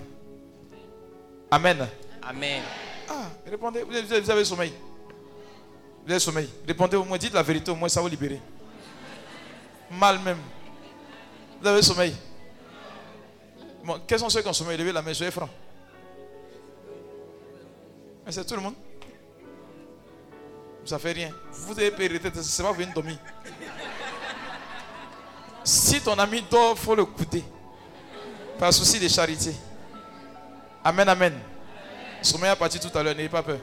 [1.50, 1.88] Amen.
[2.22, 2.62] Amen.
[3.08, 3.82] Ah, répondez.
[3.82, 4.72] Vous avez, sommeil.
[6.04, 6.48] Vous avez sommeil.
[6.66, 7.16] Répondez au moins.
[7.16, 8.40] Dites la vérité, au moins ça va vous libérer.
[9.90, 10.38] Mal même.
[11.60, 12.14] Vous avez sommeil.
[13.82, 14.76] Bon, quels sont ceux qui ont sommeil?
[14.76, 15.50] Levez la main, soyez francs.
[18.24, 18.74] Mais c'est tout le monde.
[20.84, 21.30] Ça fait rien.
[21.52, 23.18] Vous avez payé c'est pas venir dormir.
[25.66, 27.42] Si ton ami dort, il faut le coûter.
[28.56, 29.52] Par souci de charité.
[30.84, 31.34] Amen, amen.
[32.22, 33.58] Sommeil à partir tout à l'heure, n'ayez pas peur.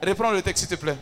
[0.00, 0.96] Reprends le texte, s'il te plaît.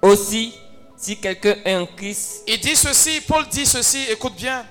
[0.00, 0.54] Aussi,
[0.96, 2.44] si quelqu'un est en Christ.
[2.46, 4.64] Il dit ceci, Paul dit ceci, écoute bien.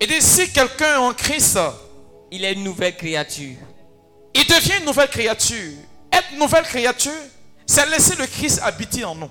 [0.00, 1.58] Il dit si quelqu'un est en Christ,
[2.30, 3.56] il est une nouvelle créature.
[4.32, 5.72] Il devient une nouvelle créature.
[6.10, 7.12] Être nouvelle créature,
[7.66, 9.30] c'est laisser le Christ habiter en nous.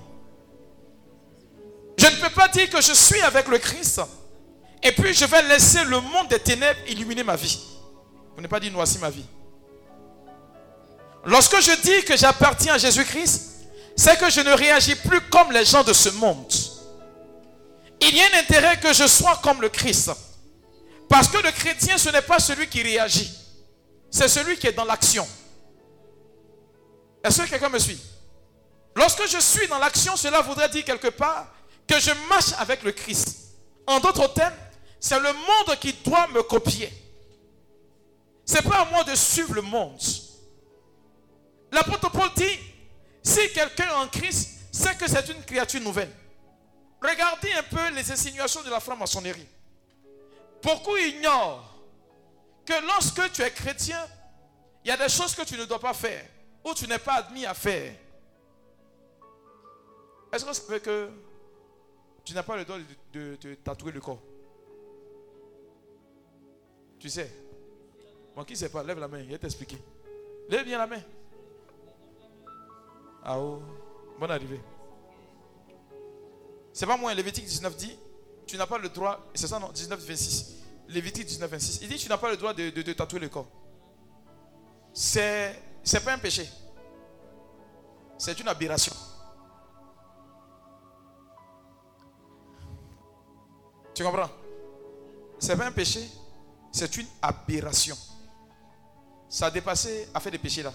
[2.04, 4.00] Je ne peux pas dire que je suis avec le Christ
[4.82, 7.58] et puis je vais laisser le monde des ténèbres illuminer ma vie.
[8.30, 9.24] Vous n'avez pas dit voici ma vie.
[11.24, 13.52] Lorsque je dis que j'appartiens à Jésus-Christ,
[13.96, 16.52] c'est que je ne réagis plus comme les gens de ce monde.
[18.02, 20.10] Il y a un intérêt que je sois comme le Christ.
[21.08, 23.32] Parce que le chrétien, ce n'est pas celui qui réagit
[24.14, 25.26] c'est celui qui est dans l'action.
[27.24, 28.00] Est-ce que quelqu'un me suit?
[28.94, 31.48] Lorsque je suis dans l'action, cela voudrait dire quelque part
[31.86, 33.56] que je marche avec le Christ.
[33.86, 34.54] En d'autres termes,
[34.98, 36.90] c'est le monde qui doit me copier.
[38.46, 40.00] Ce n'est pas à moi de suivre le monde.
[41.72, 42.58] L'apôtre Paul dit,
[43.22, 46.10] si quelqu'un est en Christ, c'est que c'est une créature nouvelle.
[47.02, 49.46] Regardez un peu les insinuations de la franc-maçonnerie.
[50.62, 51.74] Beaucoup ignorent
[52.64, 54.00] que lorsque tu es chrétien,
[54.84, 56.24] il y a des choses que tu ne dois pas faire
[56.64, 57.94] ou tu n'es pas admis à faire.
[60.32, 61.10] Est-ce que ça veut que
[62.24, 62.78] tu n'as pas le droit
[63.12, 64.22] de, de tatouer le corps
[66.98, 67.30] Tu sais
[68.34, 69.78] Moi qui ne sait pas, lève la main, il va t'expliquer.
[70.48, 71.02] Lève bien la main.
[73.22, 73.62] Ah oh,
[74.18, 74.60] bonne arrivée.
[76.72, 77.96] C'est pas moi, Lévitique 19 dit,
[78.46, 80.56] tu n'as pas le droit, c'est ça non, 19, 26.
[80.88, 81.78] Lévitique 19, 26.
[81.82, 83.46] Il dit, tu n'as pas le droit de, de, tatouer le corps.
[84.92, 86.48] C'est, c'est pas un péché.
[88.18, 88.92] C'est une aberration.
[93.94, 94.30] Tu comprends?
[95.38, 96.00] C'est pas un péché,
[96.72, 97.96] c'est une aberration.
[99.28, 100.72] Ça a dépassé à faire des péchés là.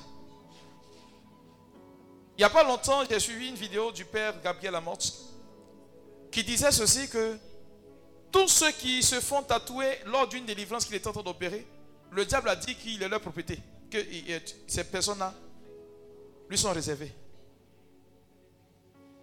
[2.37, 5.13] Il n'y a pas longtemps, j'ai suivi une vidéo du père Gabriel Amorte
[6.31, 7.37] qui disait ceci que
[8.31, 11.67] tous ceux qui se font tatouer lors d'une délivrance qu'il est en train d'opérer,
[12.11, 13.59] le diable a dit qu'il est leur propriété,
[13.89, 13.97] que
[14.67, 15.33] ces personnes-là
[16.49, 17.13] lui sont réservées.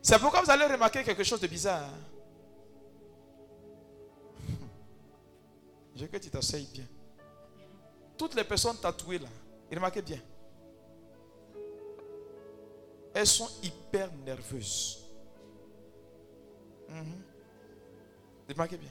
[0.02, 1.82] C'est pourquoi vous allez remarquer quelque chose de bizarre.
[1.82, 2.15] Hein.
[5.96, 6.84] Je veux que tu t'asseyes bien.
[8.16, 9.28] Toutes les personnes tatouées là,
[9.72, 10.20] remarquez bien
[13.16, 15.02] elles sont hyper nerveuses.
[16.86, 17.22] Mhm.
[18.50, 18.90] Remarquez bien.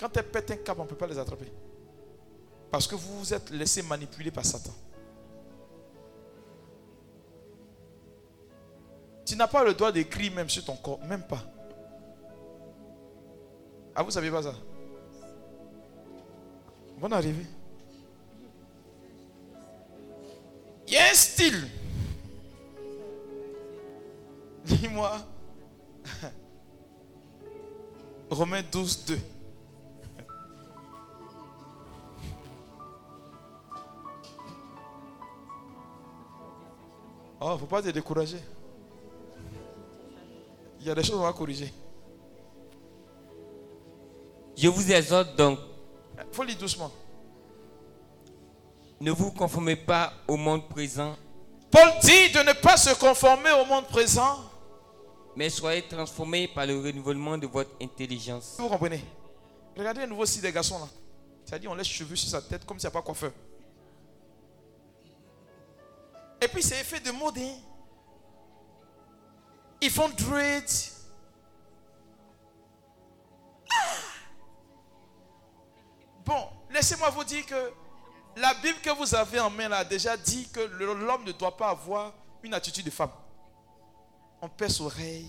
[0.00, 1.52] Quand elles pètent un cap, on ne peut pas les attraper.
[2.70, 4.72] Parce que vous vous êtes laissé manipuler par Satan.
[9.26, 11.42] Tu n'as pas le droit d'écrire même sur ton corps, même pas.
[13.94, 14.54] Ah, vous ne saviez pas ça?
[16.98, 17.46] Bonne arrivée.
[20.86, 21.68] Il y a un style.
[24.64, 25.18] Dis-moi.
[28.30, 29.18] Romains 12, 2.
[37.38, 38.38] Oh, il ne faut pas te décourager.
[40.80, 41.72] Il y a des choses à corriger.
[44.56, 45.58] Je vous exhorte donc.
[46.18, 46.90] Il faut lire doucement.
[49.00, 51.16] Ne vous conformez pas au monde présent.
[51.70, 54.46] Paul dit de ne pas se conformer au monde présent
[55.36, 58.56] mais soyez transformés par le renouvellement de votre intelligence.
[58.58, 59.04] Vous comprenez?
[59.76, 60.88] Regardez un nouveau site des garçons là.
[61.44, 63.32] C'est-à-dire on laisse cheveux sur sa tête comme s'il n'y a pas coiffeur.
[66.40, 67.36] Et puis c'est effet de mode.
[67.36, 67.54] Hein?
[69.82, 70.95] Ils font dreads.
[76.26, 77.72] Bon, laissez-moi vous dire que
[78.36, 81.56] la Bible que vous avez en main là a déjà dit que l'homme ne doit
[81.56, 82.12] pas avoir
[82.42, 83.10] une attitude de femme
[84.40, 85.28] on pèse oreille,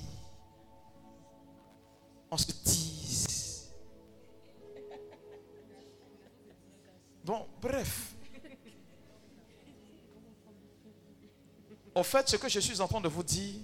[2.30, 3.72] on se tise.
[7.24, 8.14] Bon, bref.
[11.96, 13.60] En fait, ce que je suis en train de vous dire,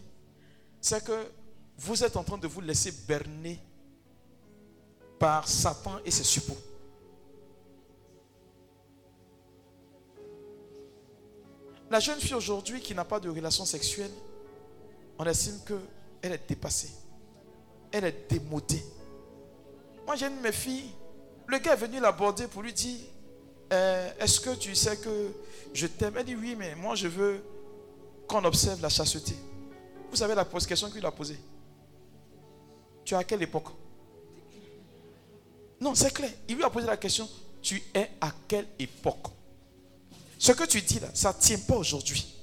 [0.81, 1.31] c'est que
[1.77, 3.59] vous êtes en train de vous laisser berner
[5.19, 6.57] par Satan et ses suppôts.
[11.93, 14.09] La jeune fille aujourd'hui qui n'a pas de relation sexuelle,
[15.19, 16.89] on estime qu'elle est dépassée.
[17.91, 18.83] Elle est démodée.
[20.03, 20.89] Moi, j'ai une de mes filles.
[21.45, 22.97] Le gars est venu l'aborder pour lui dire
[23.71, 25.33] euh, Est-ce que tu sais que
[25.71, 26.15] je t'aime?
[26.17, 27.43] Elle dit Oui, mais moi, je veux
[28.27, 29.35] qu'on observe la chasteté.
[30.09, 31.37] Vous savez la question qu'il a posée
[33.05, 33.67] Tu es à quelle époque?
[35.79, 36.31] Non, c'est clair.
[36.47, 37.29] Il lui a posé la question
[37.61, 39.27] Tu es à quelle époque?
[40.43, 42.35] Ce que tu dis là, ça ne tient pas aujourd'hui.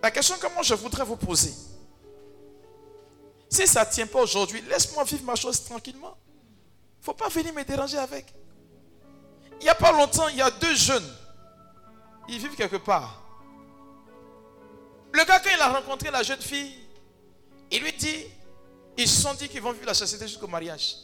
[0.00, 1.52] La question que moi je voudrais vous poser,
[3.48, 6.16] si ça ne tient pas aujourd'hui, laisse-moi vivre ma chose tranquillement.
[6.28, 8.32] Il ne faut pas venir me déranger avec.
[9.58, 11.12] Il n'y a pas longtemps, il y a deux jeunes.
[12.28, 13.20] Ils vivent quelque part.
[15.12, 16.72] Le gars, quand il a rencontré la jeune fille,
[17.72, 18.26] il lui dit,
[18.96, 20.98] ils se sont dit qu'ils vont vivre la société jusqu'au mariage.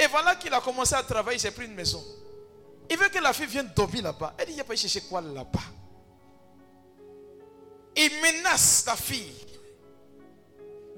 [0.00, 2.04] Et voilà qu'il a commencé à travailler, il s'est pris une maison.
[2.90, 4.34] Il veut que la fille vienne dormir là-bas.
[4.36, 5.60] Elle dit, il n'y a pas chercher quoi là-bas?
[7.96, 9.46] Il menace la fille.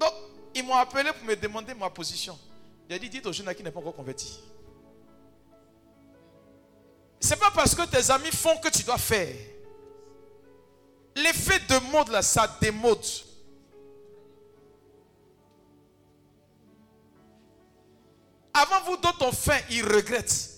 [0.00, 0.12] Donc,
[0.54, 2.38] ils m'ont appelé pour me demander ma position.
[2.88, 4.40] J'ai dit, dites aux jeunes qui n'est pas encore converti.
[7.20, 9.34] C'est pas parce que tes amis font que tu dois faire.
[11.14, 13.04] L'effet de mode là, ça démode.
[18.54, 20.51] Avant vous, d'autres ont faim, ils regrettent.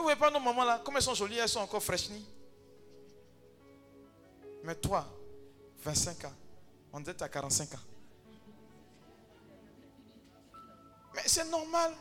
[0.00, 2.08] Vous voyez pas nos mamans là, comme elles sont jolies, elles sont encore fraîches.
[4.64, 5.06] Mais toi,
[5.82, 6.32] 25 ans,
[6.90, 7.78] on dit à 45 ans.
[11.14, 11.92] Mais c'est normal.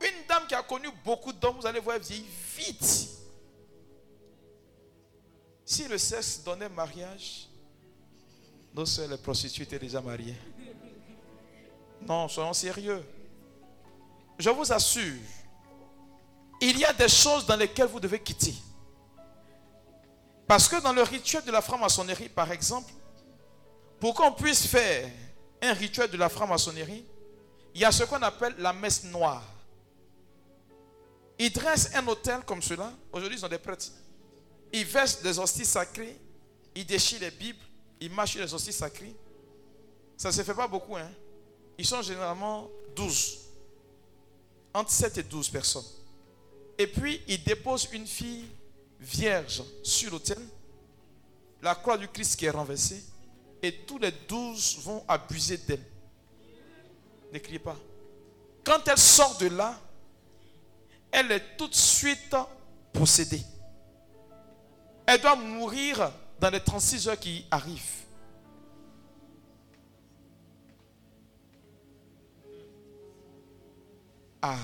[0.00, 3.08] Une dame qui a connu beaucoup d'hommes, vous allez voir, elle vieillit vite.
[5.66, 7.48] Si le sexe donnait mariage,
[8.72, 10.38] nos soeurs, les prostituées étaient déjà mariées.
[12.00, 13.04] Non, soyons sérieux.
[14.38, 15.20] Je vous assure,
[16.64, 18.54] il y a des choses dans lesquelles vous devez quitter.
[20.46, 22.92] Parce que dans le rituel de la franc-maçonnerie, par exemple,
[23.98, 25.10] pour qu'on puisse faire
[25.60, 27.04] un rituel de la franc-maçonnerie,
[27.74, 29.42] il y a ce qu'on appelle la messe noire.
[31.36, 32.92] Ils dressent un hôtel comme cela.
[33.12, 33.86] Aujourd'hui, ils ont des prêtres.
[34.72, 36.16] Ils versent des hosties sacrées.
[36.76, 37.64] Ils déchirent les Bibles.
[38.00, 39.16] Ils marchent les hosties sacrées.
[40.16, 40.96] Ça ne se fait pas beaucoup.
[40.96, 41.10] Hein?
[41.76, 43.38] Ils sont généralement 12.
[44.74, 46.01] Entre 7 et 12 personnes.
[46.78, 48.46] Et puis, ils déposent une fille
[49.00, 50.38] vierge sur l'autel.
[51.62, 53.02] La croix du Christ qui est renversée.
[53.62, 55.84] Et tous les 12 vont abuser d'elle.
[57.32, 57.76] Ne criez pas.
[58.64, 59.78] Quand elle sort de là,
[61.10, 62.34] elle est tout de suite
[62.92, 63.42] possédée.
[65.06, 68.02] Elle doit mourir dans les 36 heures qui arrivent.
[74.40, 74.56] Ah.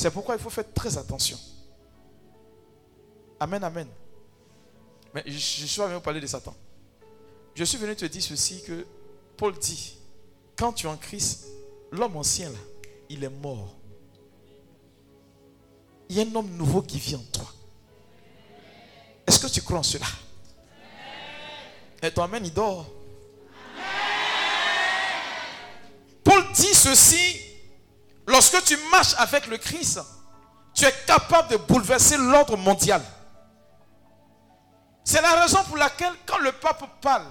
[0.00, 1.38] C'est pourquoi il faut faire très attention.
[3.38, 3.86] Amen, amen.
[5.12, 6.56] Mais je, suis venu parler de Satan.
[7.54, 8.86] Je suis venu te dire ceci que
[9.36, 9.98] Paul dit,
[10.56, 11.48] quand tu es en Christ,
[11.92, 12.58] l'homme ancien, là,
[13.10, 13.76] il est mort.
[16.08, 17.52] Il y a un homme nouveau qui vit en toi.
[19.26, 20.06] Est-ce que tu crois en cela?
[22.02, 22.86] Et ton Amen, il dort.
[26.24, 27.49] Paul dit ceci,
[28.30, 30.00] lorsque tu marches avec le Christ,
[30.74, 33.02] tu es capable de bouleverser l'ordre mondial.
[35.04, 37.26] C'est la raison pour laquelle quand le pape parle,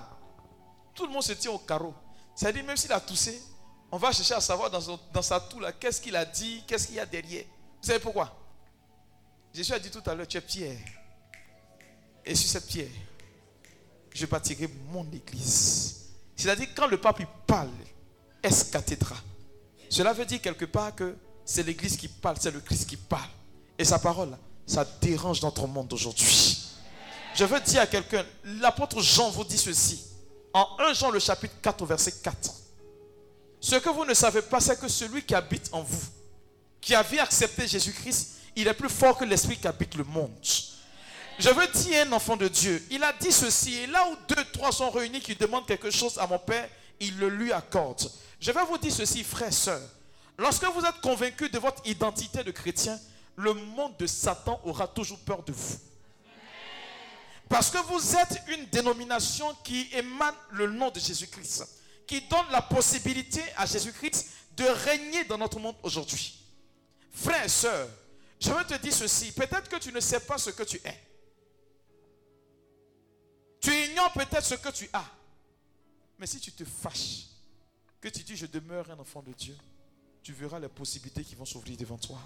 [0.93, 1.93] tout le monde se tient au carreau.
[2.35, 3.41] C'est-à-dire, même s'il a toussé,
[3.91, 6.99] on va chercher à savoir dans, sa toux qu'est-ce qu'il a dit, qu'est-ce qu'il y
[6.99, 7.45] a derrière.
[7.81, 8.35] Vous savez pourquoi?
[9.53, 10.77] Jésus a dit tout à l'heure, tu es pierre.
[12.25, 12.91] Et sur cette pierre,
[14.13, 16.09] je bâtirai mon église.
[16.35, 17.69] C'est-à-dire, quand le pape parle,
[18.43, 19.15] est cathédra.
[19.89, 23.29] Cela veut dire quelque part que c'est l'église qui parle, c'est le Christ qui parle.
[23.77, 26.59] Et sa parole, ça dérange notre monde aujourd'hui.
[27.33, 30.05] Je veux dire à quelqu'un, l'apôtre Jean vous dit ceci.
[30.53, 32.53] En 1 Jean le chapitre 4 verset 4.
[33.61, 36.07] Ce que vous ne savez pas, c'est que celui qui habite en vous,
[36.79, 40.31] qui avait accepté Jésus-Christ, il est plus fort que l'esprit qui habite le monde.
[41.39, 42.85] Je veux dire un enfant de Dieu.
[42.91, 46.17] Il a dit ceci, et là où deux, trois sont réunis qui demandent quelque chose
[46.17, 46.69] à mon Père,
[46.99, 48.09] il le lui accorde.
[48.39, 49.81] Je vais vous dire ceci, frères, sœurs.
[50.37, 52.97] Lorsque vous êtes convaincus de votre identité de chrétien,
[53.35, 55.79] le monde de Satan aura toujours peur de vous.
[57.49, 61.65] Parce que vous êtes une dénomination qui émane le nom de Jésus-Christ
[62.09, 66.43] qui donne la possibilité à Jésus-Christ de régner dans notre monde aujourd'hui.
[67.11, 67.87] Frère et soeur,
[68.39, 69.31] je veux te dire ceci.
[69.31, 70.99] Peut-être que tu ne sais pas ce que tu es.
[73.61, 75.05] Tu ignores peut-être ce que tu as.
[76.17, 77.28] Mais si tu te fâches,
[78.01, 79.55] que tu dis je demeure un enfant de Dieu,
[80.23, 82.19] tu verras les possibilités qui vont s'ouvrir devant toi.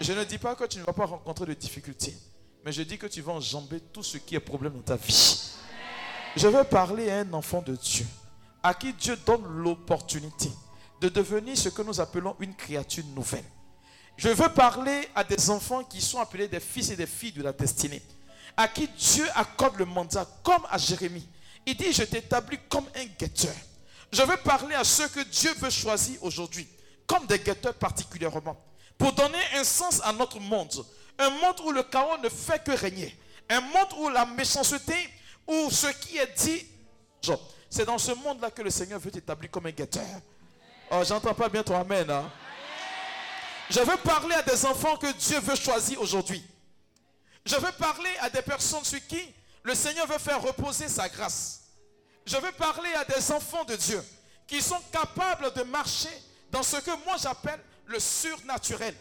[0.00, 2.16] Je ne dis pas que tu ne vas pas rencontrer de difficultés,
[2.64, 5.52] mais je dis que tu vas enjamber tout ce qui est problème dans ta vie.
[6.36, 8.06] Je veux parler à un enfant de Dieu
[8.62, 10.50] à qui Dieu donne l'opportunité
[11.00, 13.44] de devenir ce que nous appelons une créature nouvelle.
[14.16, 17.42] Je veux parler à des enfants qui sont appelés des fils et des filles de
[17.42, 18.02] la destinée,
[18.56, 21.26] à qui Dieu accorde le mandat, comme à Jérémie.
[21.66, 23.54] Il dit, je t'établis comme un guetteur.
[24.12, 26.68] Je veux parler à ceux que Dieu veut choisir aujourd'hui,
[27.06, 28.62] comme des guetteurs particulièrement,
[28.98, 30.84] pour donner un sens à notre monde.
[31.18, 33.16] Un monde où le chaos ne fait que régner.
[33.48, 34.94] Un monde où la méchanceté,
[35.46, 36.66] où ce qui est dit,
[37.70, 40.04] c'est dans ce monde-là que le Seigneur veut t'établir comme un guetteur.
[40.90, 42.10] Oh, j'entends pas bien ton amen.
[42.10, 42.30] Hein?
[43.70, 46.44] Je veux parler à des enfants que Dieu veut choisir aujourd'hui.
[47.46, 51.61] Je veux parler à des personnes sur qui le Seigneur veut faire reposer sa grâce.
[52.24, 54.02] Je veux parler à des enfants de Dieu
[54.46, 56.10] qui sont capables de marcher
[56.50, 58.94] dans ce que moi j'appelle le surnaturel.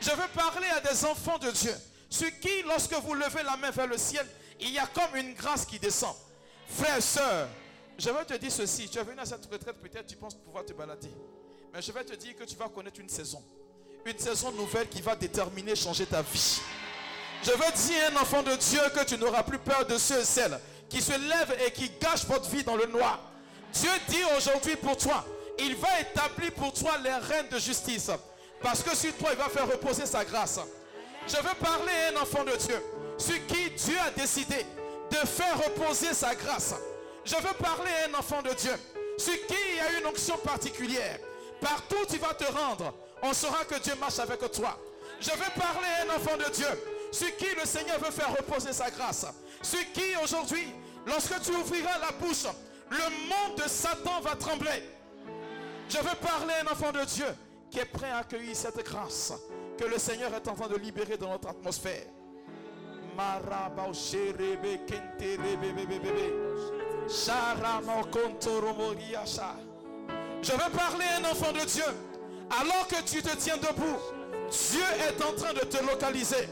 [0.00, 1.74] Je veux parler à des enfants de Dieu
[2.10, 4.26] sur qui, lorsque vous levez la main vers le ciel,
[4.60, 6.14] il y a comme une grâce qui descend.
[6.68, 7.48] Frères sœurs,
[7.98, 8.88] je vais te dire ceci.
[8.88, 11.10] Tu es venu à cette retraite, peut-être tu penses pouvoir te balader.
[11.72, 13.42] Mais je vais te dire que tu vas connaître une saison.
[14.04, 16.60] Une saison nouvelle qui va déterminer, changer ta vie.
[17.42, 20.20] Je veux dire à un enfant de Dieu que tu n'auras plus peur de ceux
[20.20, 20.58] et celles
[20.92, 23.18] qui se lèvent et qui gâchent votre vie dans le noir.
[23.72, 25.24] Dieu dit aujourd'hui pour toi,
[25.58, 28.10] il va établir pour toi les règnes de justice.
[28.60, 30.60] Parce que sur toi, il va faire reposer sa grâce.
[31.26, 32.82] Je veux parler à un enfant de Dieu,
[33.16, 34.66] sur qui Dieu a décidé
[35.10, 36.74] de faire reposer sa grâce.
[37.24, 38.72] Je veux parler à un enfant de Dieu,
[39.16, 41.18] sur qui il y a une onction particulière.
[41.58, 44.78] Partout où tu vas te rendre, on saura que Dieu marche avec toi.
[45.20, 46.68] Je veux parler à un enfant de Dieu.
[47.12, 49.26] Sur qui le Seigneur veut faire reposer sa grâce.
[49.62, 50.66] Sur qui aujourd'hui,
[51.06, 52.46] lorsque tu ouvriras la bouche,
[52.90, 54.82] le monde de Satan va trembler.
[55.88, 57.26] Je veux parler à un enfant de Dieu
[57.70, 59.32] qui est prêt à accueillir cette grâce
[59.78, 62.04] que le Seigneur est en train de libérer dans notre atmosphère.
[70.42, 71.84] Je veux parler à un enfant de Dieu.
[72.50, 73.98] Alors que tu te tiens debout,
[74.50, 76.48] Dieu est en train de te localiser.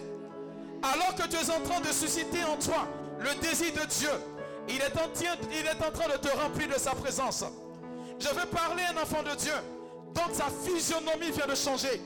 [0.83, 2.87] Alors que tu es en train de susciter en toi
[3.19, 4.11] le désir de Dieu,
[4.71, 5.09] il est en,
[5.51, 7.45] il est en train de te remplir de sa présence.
[8.19, 9.55] Je veux parler à un enfant de Dieu
[10.15, 12.01] dont sa physionomie vient de changer.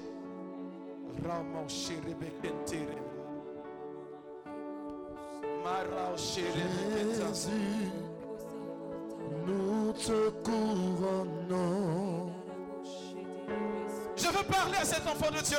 [6.17, 7.91] Jésus,
[9.47, 12.33] nous te couronnons.
[14.17, 15.59] Je veux parler à cet enfant de Dieu.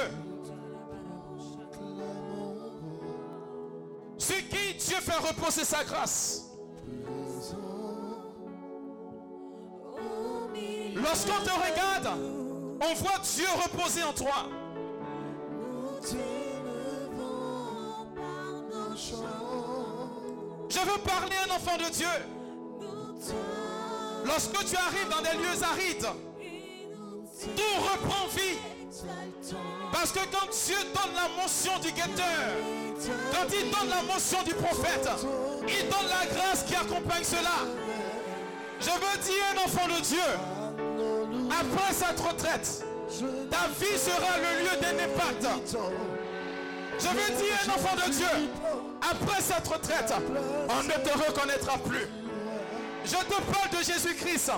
[4.17, 6.44] Sur qui Dieu fait reposer sa grâce.
[10.95, 12.19] Lorsqu'on te regarde,
[12.81, 14.49] on voit Dieu reposer en toi.
[20.69, 22.07] Je veux parler à un enfant de Dieu.
[24.25, 26.07] Lorsque tu arrives dans des lieux arides,
[27.55, 28.57] tout reprend vie.
[29.91, 32.25] Parce que quand Dieu donne la motion du guetteur,
[33.31, 35.09] quand il donne la motion du prophète,
[35.67, 37.65] il donne la grâce qui accompagne cela.
[38.85, 40.19] Je veux dire un enfant de Dieu,
[41.49, 42.85] après cette retraite,
[43.49, 45.75] ta vie sera le lieu d'un impact.
[46.99, 48.27] Je veux dire un enfant de Dieu,
[49.01, 50.13] après cette retraite,
[50.69, 52.07] on ne te reconnaîtra plus.
[53.05, 54.51] Je te parle de Jésus-Christ.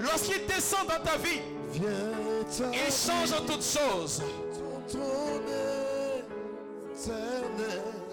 [0.00, 1.40] Lorsqu'il descend dans ta vie,
[1.74, 4.20] il change toutes choses.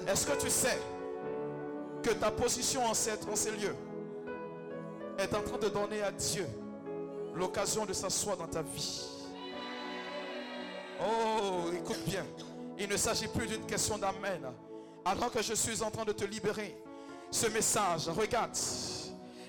[0.08, 0.78] Est-ce que tu sais
[2.04, 3.76] que ta position en, en ces lieux
[5.20, 6.48] est en train de donner à Dieu
[7.36, 9.18] l'occasion de s'asseoir dans ta vie
[11.00, 12.26] Oh, écoute bien.
[12.80, 14.52] Il ne s'agit plus d'une question d'amen.
[15.06, 16.76] Alors que je suis en train de te libérer
[17.30, 18.58] ce message, regarde,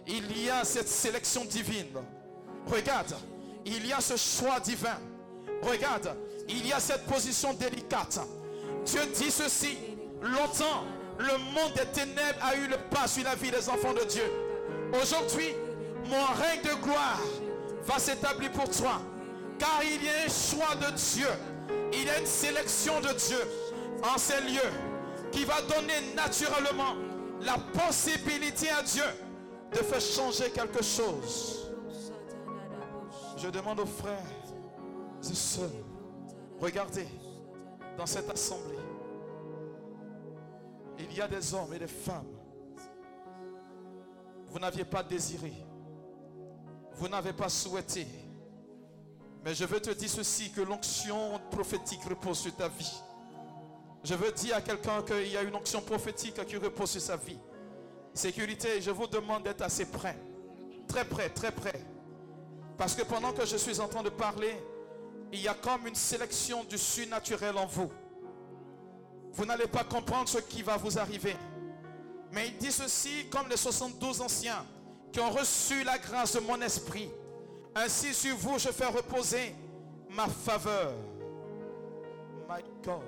[0.06, 1.96] il y a cette sélection divine.
[2.66, 3.14] Regarde,
[3.64, 4.98] il y a ce choix divin.
[5.62, 6.16] Regarde,
[6.48, 8.20] il y a cette position délicate.
[8.84, 9.78] Dieu dit ceci,
[10.22, 10.84] longtemps,
[11.18, 14.47] le monde des ténèbres a eu le pas sur la vie des enfants de Dieu.
[14.92, 15.54] Aujourd'hui,
[16.06, 17.20] mon règne de gloire
[17.84, 19.00] va s'établir pour toi.
[19.58, 21.28] Car il y a un choix de Dieu.
[21.92, 23.40] Il y a une sélection de Dieu
[24.02, 24.72] en ces lieux
[25.32, 26.94] qui va donner naturellement
[27.40, 29.04] la possibilité à Dieu
[29.72, 31.70] de faire changer quelque chose.
[33.36, 34.18] Je demande aux frères
[35.22, 35.70] et sœurs,
[36.60, 37.06] regardez
[37.96, 38.78] dans cette assemblée,
[40.98, 42.37] il y a des hommes et des femmes.
[44.48, 45.52] Vous n'aviez pas désiré,
[46.94, 48.06] vous n'avez pas souhaité.
[49.44, 53.02] Mais je veux te dire ceci, que l'onction prophétique repose sur ta vie.
[54.02, 57.16] Je veux dire à quelqu'un qu'il y a une onction prophétique qui repose sur sa
[57.16, 57.38] vie.
[58.14, 60.18] Sécurité, je vous demande d'être assez prêt.
[60.88, 61.80] Très près, très près.
[62.76, 64.56] Parce que pendant que je suis en train de parler,
[65.32, 67.90] il y a comme une sélection du surnaturel en vous.
[69.32, 71.36] Vous n'allez pas comprendre ce qui va vous arriver.
[72.32, 74.64] Mais il dit ceci comme les 72 anciens
[75.12, 77.10] qui ont reçu la grâce de mon esprit.
[77.74, 79.54] Ainsi sur vous, je fais reposer
[80.10, 80.94] ma faveur.
[82.48, 83.02] My God.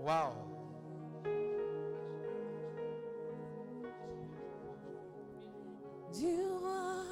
[0.00, 0.32] Wow.
[6.12, 7.04] Du roi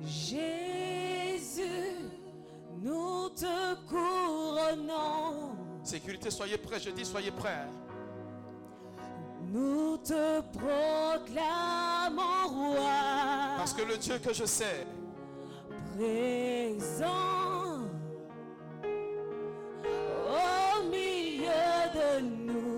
[0.00, 1.62] Jésus,
[2.84, 5.56] nous te couronnons.
[5.82, 6.78] Sécurité, soyez prêts.
[6.78, 7.66] Je dis soyez prêts.
[9.50, 13.56] Nous te proclamons roi.
[13.56, 14.86] Parce que le Dieu que je sais,
[15.96, 17.08] présent
[20.28, 22.73] au milieu de nous.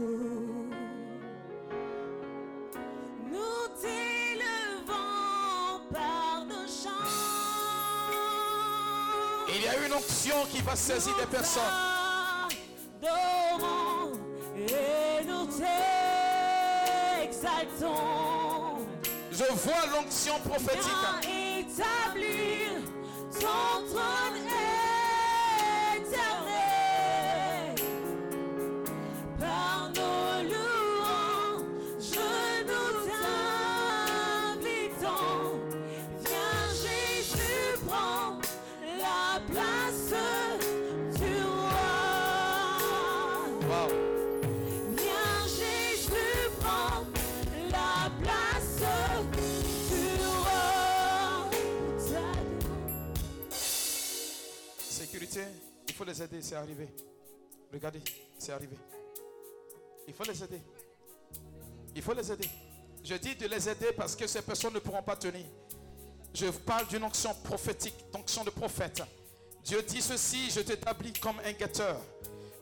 [9.97, 11.63] Il y a une onction qui va saisir des personnes.
[14.57, 15.47] Et nous
[17.27, 18.87] t'exaltons.
[19.31, 21.05] Je vois l'onction prophétique.
[21.23, 22.83] Établir
[23.33, 24.46] ton trône
[56.07, 56.89] les aider, c'est arrivé.
[57.73, 58.01] Regardez,
[58.39, 58.77] c'est arrivé.
[60.07, 60.61] Il faut les aider.
[61.95, 62.49] Il faut les aider.
[63.05, 65.45] Je dis de les aider parce que ces personnes ne pourront pas tenir.
[66.33, 69.03] Je parle d'une onction prophétique, d'onction de prophète.
[69.65, 72.01] Dieu dit ceci, je t'établis comme un guetteur.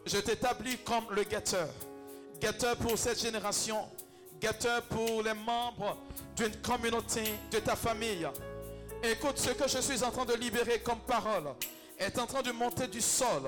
[0.07, 1.69] Je t'établis comme le guetteur.
[2.41, 3.89] Guetteur pour cette génération.
[4.41, 5.97] Guetteur pour les membres
[6.37, 8.27] d'une communauté, de ta famille.
[9.03, 11.55] Écoute, ce que je suis en train de libérer comme parole
[11.99, 13.43] est en train de monter du sol.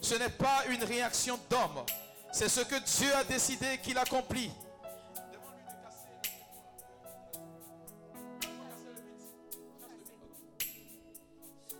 [0.00, 1.84] Ce n'est pas une réaction d'homme.
[2.32, 4.50] C'est ce que Dieu a décidé qu'il accomplit.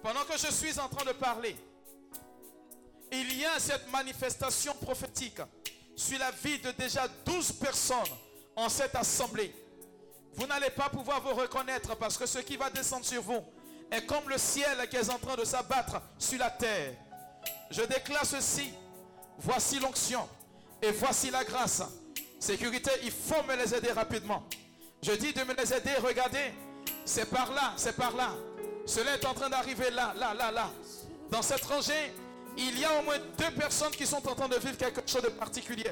[0.02, 1.56] Pendant que je suis en train de parler,
[3.10, 5.40] il y a cette manifestation prophétique
[5.96, 7.98] sur la vie de déjà 12 personnes
[8.54, 9.54] en cette assemblée.
[10.34, 13.44] Vous n'allez pas pouvoir vous reconnaître parce que ce qui va descendre sur vous
[14.02, 16.94] comme le ciel qui est en train de s'abattre sur la terre.
[17.70, 18.72] Je déclare ceci.
[19.38, 20.28] Voici l'onction
[20.80, 21.82] et voici la grâce.
[22.38, 24.44] Sécurité, il faut me les aider rapidement.
[25.02, 26.52] Je dis de me les aider, regardez.
[27.04, 28.30] C'est par là, c'est par là.
[28.86, 30.70] Cela est en train d'arriver là, là, là, là.
[31.30, 32.12] Dans cette rangée,
[32.56, 35.22] il y a au moins deux personnes qui sont en train de vivre quelque chose
[35.22, 35.90] de particulier.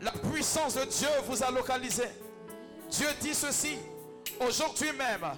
[0.00, 2.08] La puissance de Dieu vous a localisé.
[2.90, 3.76] Dieu dit ceci,
[4.40, 5.32] aujourd'hui même,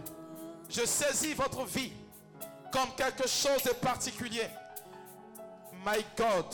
[0.74, 1.92] je saisis votre vie
[2.72, 4.48] comme quelque chose de particulier.
[5.86, 6.46] My God.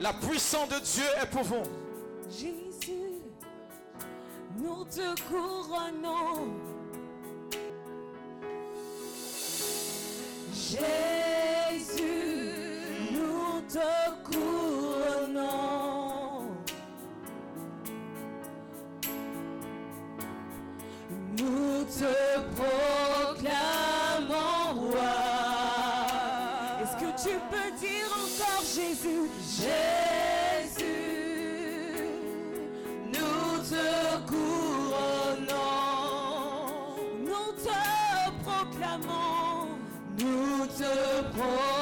[0.00, 1.62] La puissance de Dieu est pour vous.
[2.30, 3.20] Jésus,
[4.56, 6.54] nous te couronnons.
[10.54, 11.51] Jésus,
[21.98, 23.70] te proclamons
[24.74, 25.14] roi.
[26.82, 29.24] Est-ce que tu peux dire encore Jésus?
[29.60, 30.84] Jésus,
[33.08, 33.86] nous te
[34.26, 35.52] couronnons.
[37.20, 37.80] Nous te
[38.42, 39.68] proclamons.
[40.18, 40.92] Nous te
[41.36, 41.81] proclamons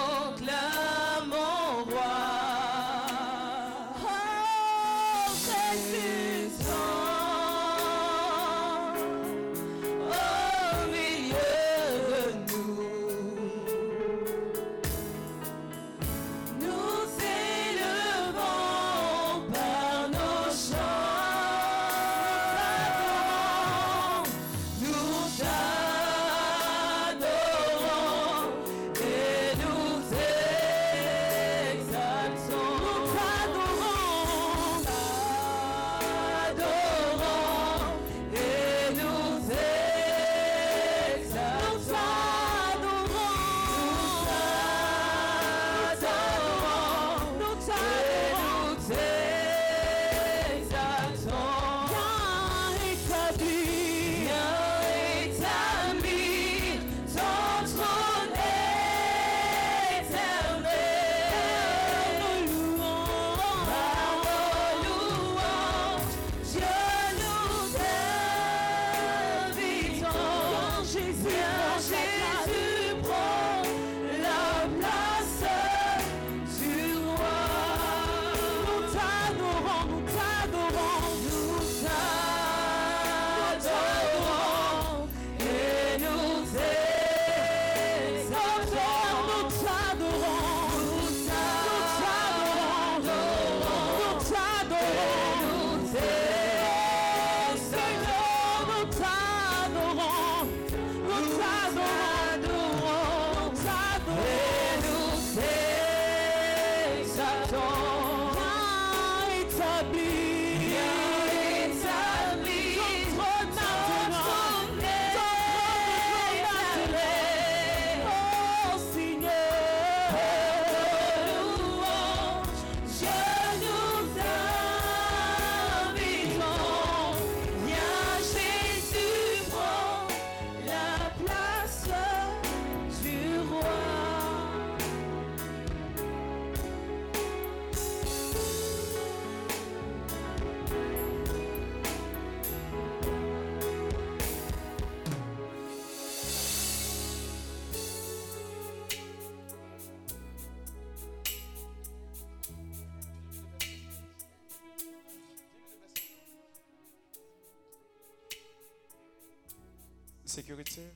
[160.31, 160.87] Sécurité,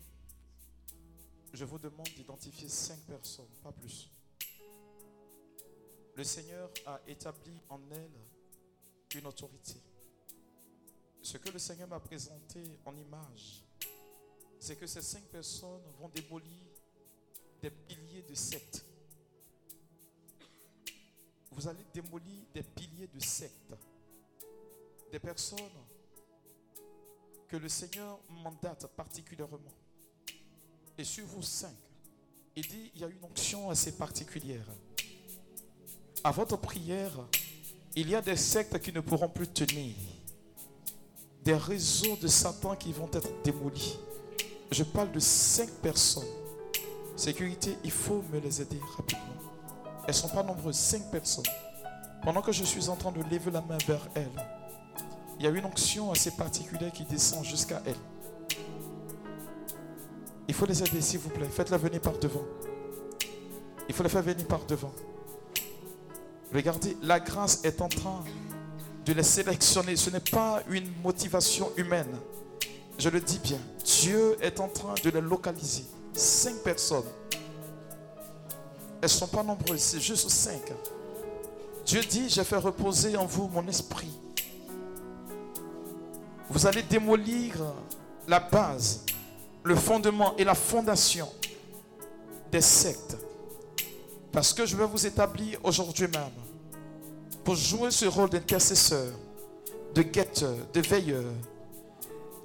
[1.53, 4.09] je vous demande d'identifier cinq personnes, pas plus.
[6.15, 9.75] Le Seigneur a établi en elles une autorité.
[11.21, 13.65] Ce que le Seigneur m'a présenté en image,
[14.61, 16.69] c'est que ces cinq personnes vont démolir
[17.61, 18.85] des piliers de sectes.
[21.51, 23.75] Vous allez démolir des piliers de sectes.
[25.11, 25.59] Des personnes
[27.57, 29.59] le Seigneur mandate particulièrement.
[30.97, 31.75] Et sur vous cinq,
[32.57, 34.67] il dit, il y a une onction assez particulière.
[36.23, 37.13] À votre prière,
[37.97, 39.95] il y a des sectes qui ne pourront plus tenir.
[41.43, 43.99] Des réseaux de Satan qui vont être démolis.
[44.71, 46.29] Je parle de cinq personnes.
[47.17, 49.25] Sécurité, il faut me les aider rapidement.
[50.07, 51.45] Elles sont pas nombreuses, cinq personnes.
[52.23, 54.31] Pendant que je suis en train de lever la main vers elles,
[55.39, 57.95] il y a une onction assez particulière qui descend jusqu'à elles.
[60.47, 61.49] Il faut les aider, s'il vous plaît.
[61.49, 62.45] Faites-la venir par devant.
[63.89, 64.93] Il faut les faire venir par devant.
[66.53, 68.23] Regardez, la grâce est en train
[69.05, 69.97] de les sélectionner.
[69.97, 72.17] Ce n'est pas une motivation humaine.
[72.99, 73.59] Je le dis bien.
[73.85, 75.85] Dieu est en train de les localiser.
[76.13, 77.05] Cinq personnes.
[79.01, 80.63] Elles ne sont pas nombreuses, c'est juste cinq.
[81.85, 84.19] Dieu dit, j'ai fait reposer en vous mon esprit.
[86.51, 87.55] Vous allez démolir
[88.29, 89.05] la base,
[89.63, 91.29] le fondement et la fondation
[92.51, 93.17] des sectes.
[94.31, 96.31] Parce que je vais vous établir aujourd'hui même
[97.45, 99.13] pour jouer ce rôle d'intercesseur,
[99.95, 101.33] de guetteur, de veilleur,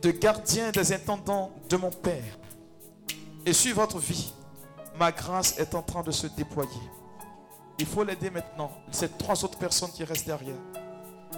[0.01, 2.37] de gardien des intendants de mon Père.
[3.45, 4.33] Et sur votre vie,
[4.97, 6.69] ma grâce est en train de se déployer.
[7.79, 8.71] Il faut l'aider maintenant.
[8.91, 10.55] Ces trois autres personnes qui restent derrière.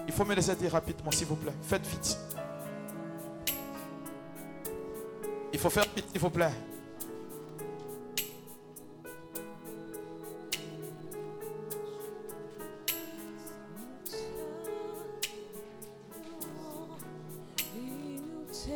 [0.08, 1.54] Il faut me les aider rapidement, s'il vous plaît.
[1.62, 2.18] Faites vite.
[5.54, 6.52] Il faut faire vite, s'il vous plaît.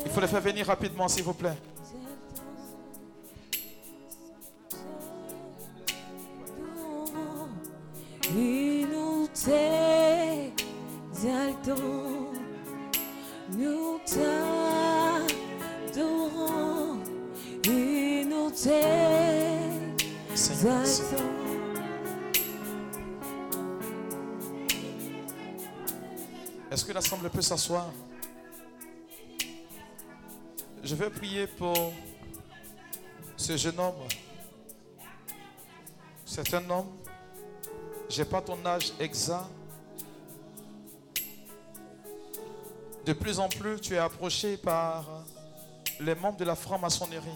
[0.06, 1.58] Il faut les faire venir rapidement, s'il vous plaît.
[26.72, 27.90] Est-ce que l'Assemblée peut s'asseoir?
[30.84, 31.94] Je vais prier pour
[33.38, 33.94] ce jeune homme.
[36.26, 36.90] C'est un homme.
[38.10, 39.48] Je n'ai pas ton âge exact.
[43.06, 45.24] De plus en plus, tu es approché par
[46.00, 47.30] les membres de la franc-maçonnerie.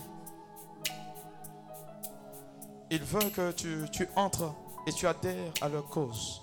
[2.91, 4.53] Ils veulent que tu, tu entres
[4.87, 6.41] et tu adhères à leur cause.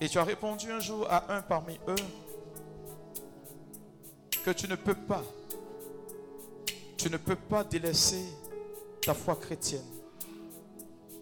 [0.00, 1.94] Et tu as répondu un jour à un parmi eux
[4.44, 5.22] que tu ne peux pas,
[6.96, 8.24] tu ne peux pas délaisser
[9.02, 9.84] ta foi chrétienne.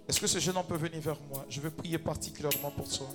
[0.09, 1.45] Est-ce que ce jeune homme peut venir vers moi?
[1.49, 3.09] Je veux prier particulièrement pour toi.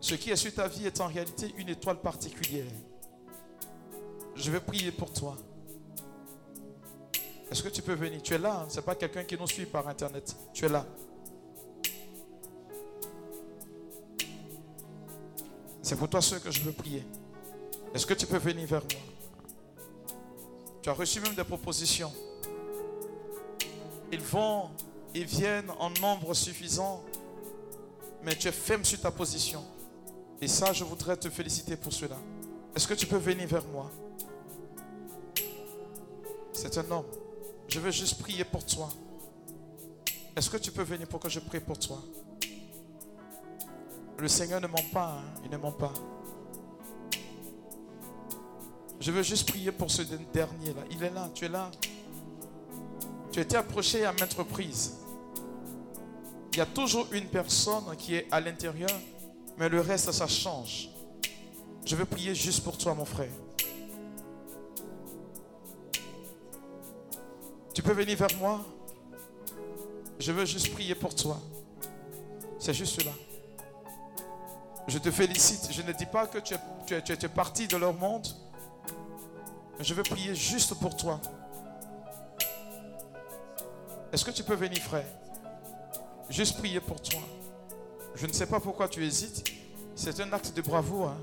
[0.00, 2.72] Ce qui est sur ta vie est en réalité une étoile particulière.
[4.40, 5.36] Je veux prier pour toi.
[7.50, 8.22] Est-ce que tu peux venir?
[8.22, 8.66] Tu es là, hein?
[8.70, 10.34] ce n'est pas quelqu'un qui nous suit par Internet.
[10.54, 10.86] Tu es là.
[15.82, 17.04] C'est pour toi seul que je veux prier.
[17.94, 20.16] Est-ce que tu peux venir vers moi?
[20.80, 22.12] Tu as reçu même des propositions.
[24.10, 24.70] Ils vont,
[25.14, 27.04] ils viennent en nombre suffisant,
[28.22, 29.62] mais tu es ferme sur ta position.
[30.40, 32.16] Et ça, je voudrais te féliciter pour cela.
[32.74, 33.90] Est-ce que tu peux venir vers moi?
[36.62, 37.06] C'est un homme.
[37.68, 38.90] Je veux juste prier pour toi.
[40.36, 42.02] Est-ce que tu peux venir pour que je prie pour toi?
[44.18, 45.40] Le Seigneur ne ment pas, hein.
[45.42, 45.94] il ne ment pas.
[49.00, 50.82] Je veux juste prier pour ce dernier là.
[50.90, 51.70] Il est là, tu es là.
[53.32, 54.98] Tu été approché à maintes reprises.
[56.52, 59.00] Il y a toujours une personne qui est à l'intérieur,
[59.56, 60.90] mais le reste, ça change.
[61.86, 63.32] Je veux prier juste pour toi, mon frère.
[67.72, 68.60] Tu peux venir vers moi?
[70.18, 71.40] Je veux juste prier pour toi.
[72.58, 73.12] C'est juste cela.
[74.86, 75.72] Je te félicite.
[75.72, 78.26] Je ne dis pas que tu es, tu parti de leur monde.
[79.78, 81.20] Je veux prier juste pour toi.
[84.12, 85.06] Est-ce que tu peux venir, frère?
[86.28, 87.20] Juste prier pour toi.
[88.14, 89.44] Je ne sais pas pourquoi tu hésites.
[89.94, 91.08] C'est un acte de bravoure.
[91.08, 91.20] hein.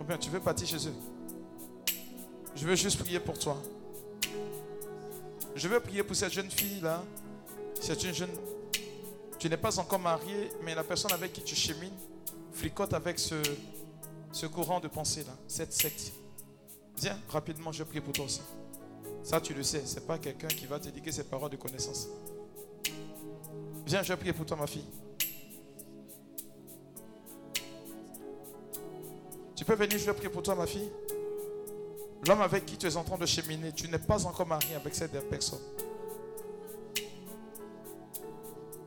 [0.00, 1.15] Ou bien tu veux partir chez eux?
[2.56, 3.62] Je veux juste prier pour toi.
[5.54, 7.04] Je veux prier pour cette jeune fille-là.
[7.80, 8.30] C'est une jeune...
[9.38, 11.92] Tu n'es pas encore marié, mais la personne avec qui tu chemines
[12.52, 16.12] fricote avec ce, courant de pensée-là, cette secte.
[16.96, 18.40] Viens, rapidement, je prie pour toi aussi.
[19.22, 21.56] Ça, tu le sais, ce n'est pas quelqu'un qui va te dire ses paroles de
[21.56, 22.08] connaissance.
[23.84, 24.86] Viens, je prie pour toi, ma fille.
[29.54, 30.90] Tu peux venir, je prie pour toi, ma fille.
[32.24, 34.94] L'homme avec qui tu es en train de cheminer, tu n'es pas encore marié avec
[34.94, 35.60] cette personne.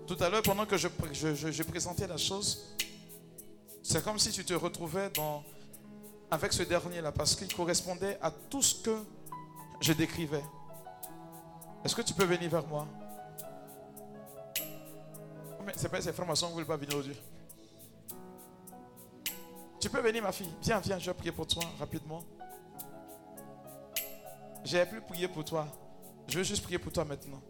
[0.07, 0.87] Tout à l'heure, pendant que je,
[1.63, 2.75] présentais la chose,
[3.83, 5.11] c'est comme si tu te retrouvais
[6.31, 8.97] avec ce dernier-là, parce qu'il correspondait à tout ce que
[9.79, 10.43] je décrivais.
[11.85, 12.87] Est-ce que tu peux venir vers moi?
[15.75, 17.21] C'est pas ces informations que vous ne voulez pas venir aujourd'hui.
[19.79, 20.49] Tu peux venir, ma fille.
[20.61, 22.23] Viens, viens, je vais prier pour toi rapidement.
[24.63, 25.67] J'ai plus prié pour toi.
[26.27, 27.41] Je veux juste prier pour toi maintenant.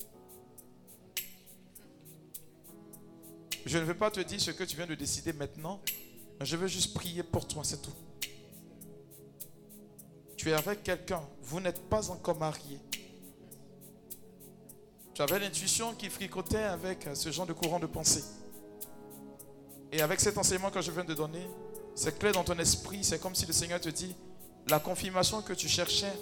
[3.66, 5.82] Je ne veux pas te dire ce que tu viens de décider maintenant.
[6.42, 7.94] Je veux juste prier pour toi, c'est tout.
[10.38, 11.22] Tu es avec quelqu'un.
[11.42, 12.80] Vous n'êtes pas encore marié.
[15.14, 18.24] Tu avais l'intuition qui fricotait avec ce genre de courant de pensée.
[19.92, 21.46] Et avec cet enseignement que je viens de donner,
[21.94, 23.04] c'est clair dans ton esprit.
[23.04, 24.16] C'est comme si le Seigneur te dit,
[24.70, 26.14] la confirmation que tu cherchais,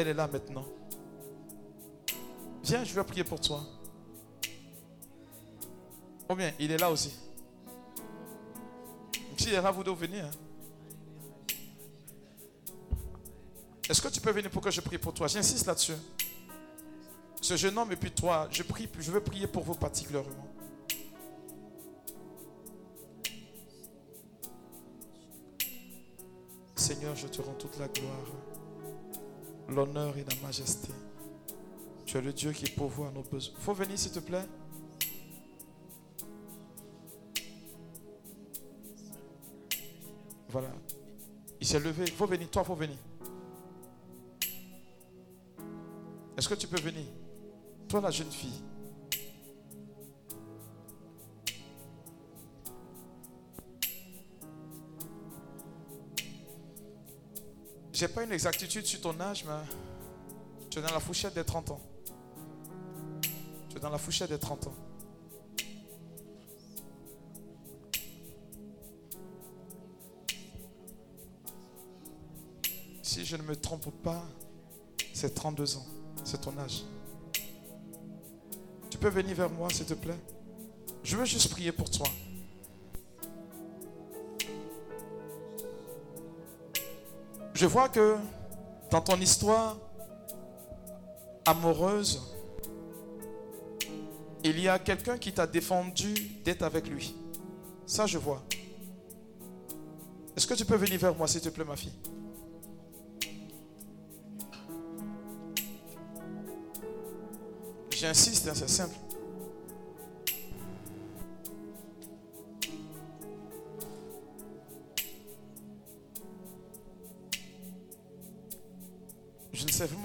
[0.00, 0.64] elle est là maintenant.
[2.62, 3.64] Viens, je vais prier pour toi.
[6.28, 7.12] Oh bien, il est là aussi.
[9.36, 10.24] S'il est là, vous devez venir.
[10.24, 10.30] Hein.
[13.88, 15.26] Est-ce que tu peux venir pour que je prie pour toi?
[15.26, 15.94] J'insiste là-dessus.
[17.40, 20.46] Ce jeune homme et puis toi, je, prie, je veux prier pour vous particulièrement.
[26.76, 28.26] Seigneur, je te rends toute la gloire,
[29.68, 30.92] l'honneur et la majesté.
[32.06, 33.54] Tu es le Dieu qui pourvoit nos besoins.
[33.58, 34.46] Faut venir, s'il te plaît.
[40.48, 40.72] Voilà.
[41.60, 42.06] Il s'est levé.
[42.06, 42.50] Faut venir.
[42.50, 42.96] Toi, faut venir.
[46.36, 47.04] Est-ce que tu peux venir?
[47.88, 48.62] Toi, la jeune fille.
[57.98, 59.54] J'ai pas une exactitude sur ton âge, mais
[60.70, 61.80] tu es dans la fourchette des 30 ans.
[63.68, 64.74] Tu es dans la fourchette des 30 ans.
[73.02, 74.24] Si je ne me trompe pas,
[75.12, 75.86] c'est 32 ans.
[76.22, 76.84] C'est ton âge.
[78.90, 80.20] Tu peux venir vers moi, s'il te plaît
[81.02, 82.06] Je veux juste prier pour toi.
[87.58, 88.16] Je vois que
[88.88, 89.76] dans ton histoire
[91.44, 92.22] amoureuse,
[94.44, 97.16] il y a quelqu'un qui t'a défendu d'être avec lui.
[97.84, 98.44] Ça, je vois.
[100.36, 101.98] Est-ce que tu peux venir vers moi, s'il te plaît, ma fille?
[107.90, 108.94] J'insiste, hein, c'est simple.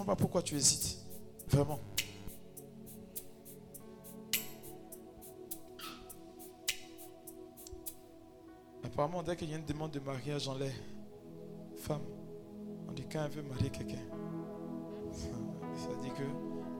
[0.05, 0.97] Pas pourquoi tu hésites.
[1.47, 1.79] Vraiment.
[8.83, 10.71] Apparemment, dès qu'il y a une demande de mariage dans les
[11.77, 12.01] femmes,
[12.87, 14.01] on dit quand elle veut marier quelqu'un.
[15.11, 16.23] Ça dit que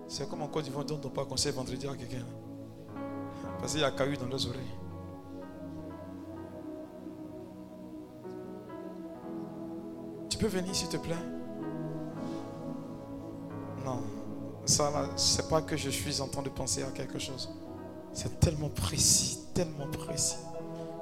[0.08, 2.26] c'est comme en Côte d'Ivoire dont on pas conseil vendredi à quelqu'un.
[3.58, 4.62] Parce qu'il y a caillou dans leurs oreilles.
[10.30, 11.43] Tu peux venir s'il te plaît?
[14.74, 17.50] Ça c'est pas que je suis en train de penser à quelque chose.
[18.14, 20.38] C'est tellement précis, tellement précis.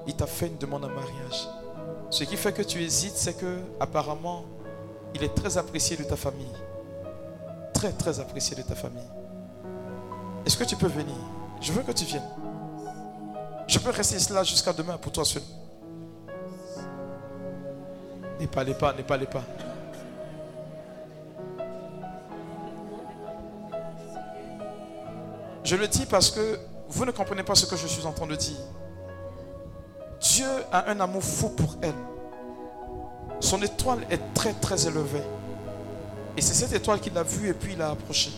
[0.07, 1.47] Il t'a fait une demande en mariage.
[2.09, 4.45] Ce qui fait que tu hésites, c'est que apparemment,
[5.13, 6.51] il est très apprécié de ta famille
[7.81, 9.09] très, très apprécié de ta famille.
[10.45, 11.15] Est-ce que tu peux venir?
[11.59, 12.29] Je veux que tu viennes.
[13.67, 15.41] Je peux rester là jusqu'à demain pour toi seul.
[18.39, 19.43] Ne parlez pas, ne parlez pas.
[25.71, 26.59] Je le dis parce que
[26.89, 28.57] vous ne comprenez pas ce que je suis en train de dire.
[30.19, 31.95] Dieu a un amour fou pour elle.
[33.39, 35.23] Son étoile est très très élevée.
[36.35, 38.31] Et c'est cette étoile qu'il a vue et puis il a approché.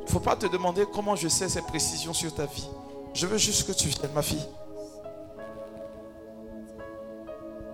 [0.00, 2.68] Il ne faut pas te demander comment je sais ces précisions sur ta vie.
[3.14, 4.44] Je veux juste que tu viennes, ma fille.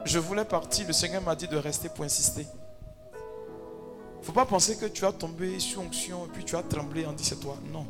[0.04, 2.46] Je voulais partir, le Seigneur m'a dit de rester pour insister.
[4.26, 7.12] Faut pas penser que tu as tombé sur onction et puis tu as tremblé en
[7.12, 7.56] dit c'est toi.
[7.72, 7.86] Non.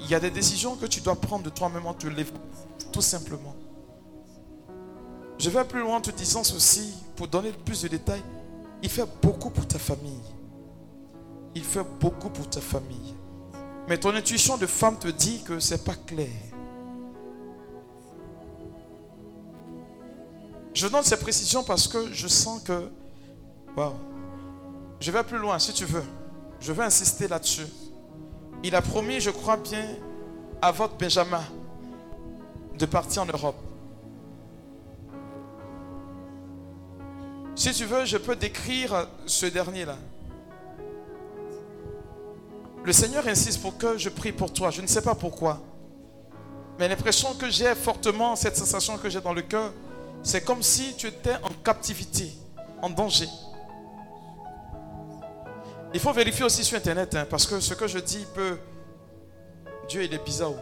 [0.00, 2.34] Il y a des décisions que tu dois prendre de toi-même en te levant.
[2.92, 3.54] Tout simplement.
[5.38, 8.24] Je vais plus loin en te disant ceci pour donner plus de détails.
[8.82, 10.20] Il fait beaucoup pour ta famille.
[11.54, 13.14] Il fait beaucoup pour ta famille.
[13.88, 16.26] Mais ton intuition de femme te dit que c'est pas clair.
[20.74, 22.90] Je donne ces précisions parce que je sens que.
[23.76, 23.94] Waouh.
[25.00, 26.04] Je vais plus loin si tu veux.
[26.60, 27.66] Je vais insister là-dessus.
[28.64, 29.86] Il a promis, je crois bien,
[30.60, 31.44] à votre Benjamin
[32.76, 33.56] de partir en Europe.
[37.54, 39.96] Si tu veux, je peux décrire ce dernier-là.
[42.84, 44.70] Le Seigneur insiste pour que je prie pour toi.
[44.70, 45.60] Je ne sais pas pourquoi.
[46.78, 49.72] Mais l'impression que j'ai fortement, cette sensation que j'ai dans le cœur,
[50.22, 52.30] c'est comme si tu étais en captivité,
[52.80, 53.28] en danger.
[55.94, 58.58] Il faut vérifier aussi sur Internet, hein, parce que ce que je dis peut...
[59.88, 60.52] Dieu, il est bizarre.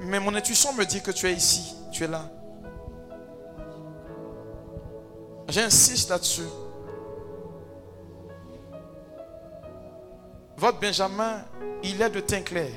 [0.00, 2.30] Mais mon intuition me dit que tu es ici, tu es là.
[5.48, 6.48] J'insiste là-dessus.
[10.56, 11.44] Votre Benjamin,
[11.82, 12.70] il est de teint clair.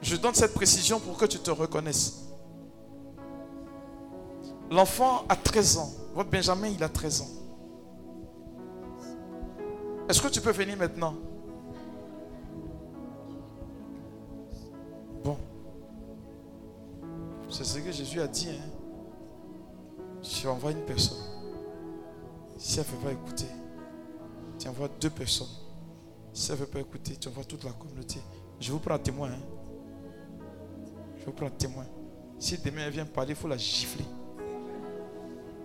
[0.00, 2.22] Je donne cette précision pour que tu te reconnaisses.
[4.70, 5.90] L'enfant a 13 ans.
[6.14, 7.45] Votre Benjamin, il a 13 ans.
[10.08, 11.14] Est-ce que tu peux venir maintenant?
[15.24, 15.36] Bon.
[17.50, 18.48] C'est ce que Jésus a dit.
[18.50, 20.22] Hein?
[20.22, 21.18] Tu envoies une personne.
[22.56, 23.46] Si elle ne veut pas écouter,
[24.58, 25.46] tu envoies deux personnes.
[26.32, 28.20] Si elle ne veut pas écouter, tu envoies toute la communauté.
[28.60, 29.30] Je vous prends témoin.
[29.30, 29.40] Hein?
[31.18, 31.84] Je vous prends témoin.
[32.38, 34.04] Si demain elle vient parler, il faut la gifler.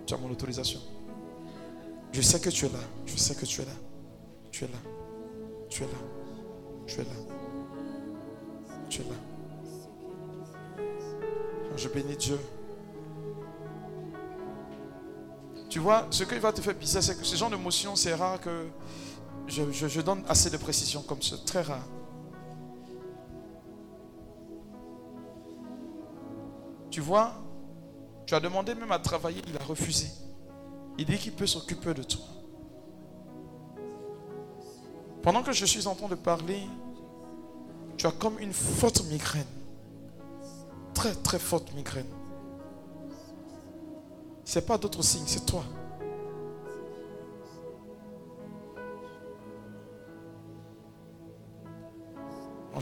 [0.04, 0.80] Tu as mon autorisation.
[2.10, 2.78] Je sais que tu es là.
[3.06, 3.72] Je sais que tu es là.
[4.52, 4.78] Tu es là.
[5.68, 5.92] Tu es là.
[6.86, 7.10] Tu es là.
[8.88, 9.14] Tu es là.
[11.76, 12.38] Je bénis Dieu.
[15.70, 18.38] Tu vois, ce qui va te faire bizarre, c'est que ce genre d'émotion, c'est rare
[18.38, 18.68] que
[19.46, 21.36] je, je, donne assez de précision comme ça.
[21.46, 21.88] Très rare.
[26.90, 27.32] Tu vois,
[28.26, 30.08] tu as demandé même à travailler, il a refusé.
[30.98, 32.20] Il dit qu'il peut s'occuper de toi.
[35.22, 36.62] Pendant que je suis en train de parler,
[37.96, 39.46] tu as comme une forte migraine.
[40.94, 42.06] Très, très forte migraine.
[44.44, 45.64] Ce n'est pas d'autres signes, c'est toi.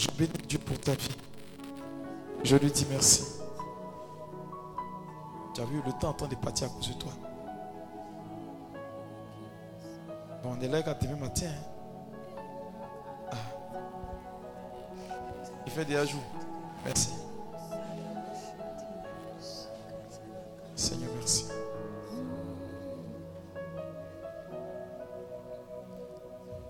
[0.01, 1.17] Je bénis Dieu pour ta vie.
[2.43, 3.23] Je lui dis merci.
[5.55, 7.13] Tu as vu le temps en train de partir à cause de toi.
[10.43, 11.49] Bon, on est là demain matin.
[11.49, 11.70] Hein.
[15.71, 16.19] Il fait des ajouts.
[16.85, 17.11] Merci.
[20.75, 21.45] Seigneur, merci.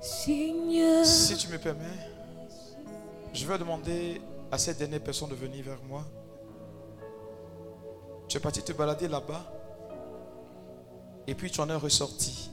[0.03, 1.07] Seigneur.
[1.07, 1.85] Si tu me permets,
[3.33, 4.21] je vais demander
[4.53, 6.05] à cette dernière personne de venir vers moi.
[8.29, 9.51] Tu es parti te balader là-bas.
[11.27, 12.51] Et puis tu en es ressorti.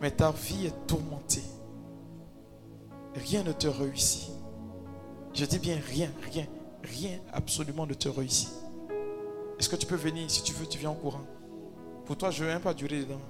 [0.00, 1.44] Mais ta vie est tourmentée
[3.14, 4.30] rien ne te réussit.
[5.34, 6.46] Je dis bien rien, rien,
[6.82, 8.50] rien absolument ne te réussit.
[9.58, 10.30] Est-ce que tu peux venir?
[10.30, 11.24] Si tu veux, tu viens en courant.
[12.04, 13.20] Pour toi, je ne veux même pas durer dedans.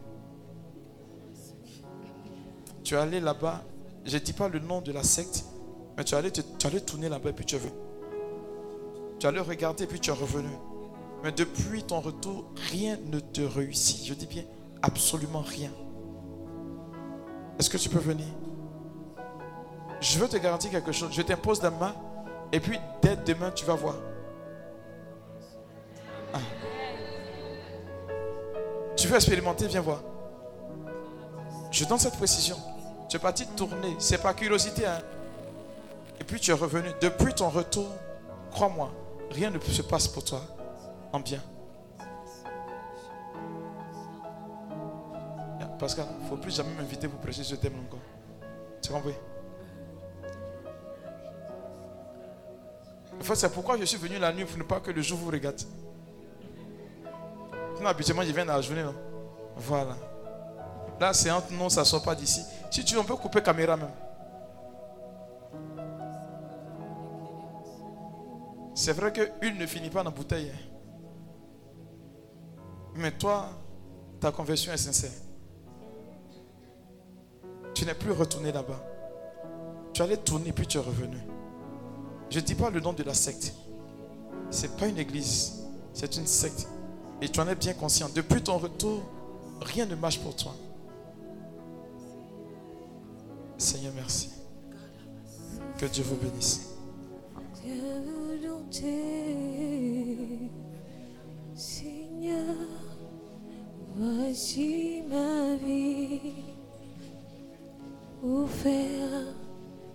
[2.82, 3.62] Tu es allé là-bas,
[4.04, 5.44] je ne dis pas le nom de la secte,
[5.96, 7.72] mais tu es allé, tu allais tourner là-bas et puis tu es venu.
[9.18, 10.50] Tu allais regarder et puis tu es revenu.
[11.22, 14.04] Mais depuis ton retour, rien ne te réussit.
[14.04, 14.44] Je dis bien
[14.82, 15.70] absolument rien.
[17.58, 18.26] Est-ce que tu peux venir?
[20.04, 21.10] Je veux te garantir quelque chose.
[21.12, 21.94] Je t'impose la main
[22.52, 23.94] et puis dès demain, tu vas voir.
[26.32, 26.38] Ah.
[28.96, 30.02] Tu veux expérimenter, viens voir.
[31.70, 32.56] Je donne cette précision.
[33.08, 33.96] Tu es parti tourner.
[33.98, 34.86] C'est pas curiosité.
[34.86, 35.00] Hein.
[36.20, 36.90] Et puis tu es revenu.
[37.00, 37.88] Depuis ton retour,
[38.50, 38.92] crois-moi,
[39.30, 40.42] rien ne se passe pour toi
[41.12, 41.40] en bien.
[45.78, 47.98] Pascal, il ne faut plus jamais m'inviter pour prêcher ce thème encore.
[48.80, 49.33] Tu comprends?
[53.20, 55.60] C'est pourquoi je suis venu la nuit pour ne pas que le jour vous regarde.
[57.80, 58.82] Non, habituellement, je viens dans la journée.
[58.82, 58.94] Non?
[59.56, 59.96] Voilà.
[61.00, 62.42] Là, c'est entre nous, ça ne sort pas d'ici.
[62.70, 63.90] Si tu veux, on peut couper caméra même.
[68.74, 70.50] C'est vrai qu'une ne finit pas dans la bouteille.
[70.52, 70.58] Hein.
[72.96, 73.48] Mais toi,
[74.20, 75.10] ta conversion est sincère.
[77.74, 78.82] Tu n'es plus retourné là-bas.
[79.92, 81.18] Tu allais tourner puis tu es revenu.
[82.34, 83.54] Je ne dis pas le nom de la secte.
[84.50, 85.52] Ce n'est pas une église.
[85.92, 86.66] C'est une secte.
[87.22, 88.08] Et tu en es bien conscient.
[88.12, 89.04] Depuis ton retour,
[89.60, 90.52] rien ne marche pour toi.
[93.56, 94.30] Seigneur, merci.
[95.78, 96.70] Que Dieu vous bénisse.
[101.54, 102.56] Seigneur,
[103.94, 106.32] voici ma vie.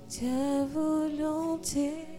[0.08, 2.19] Ta volonté.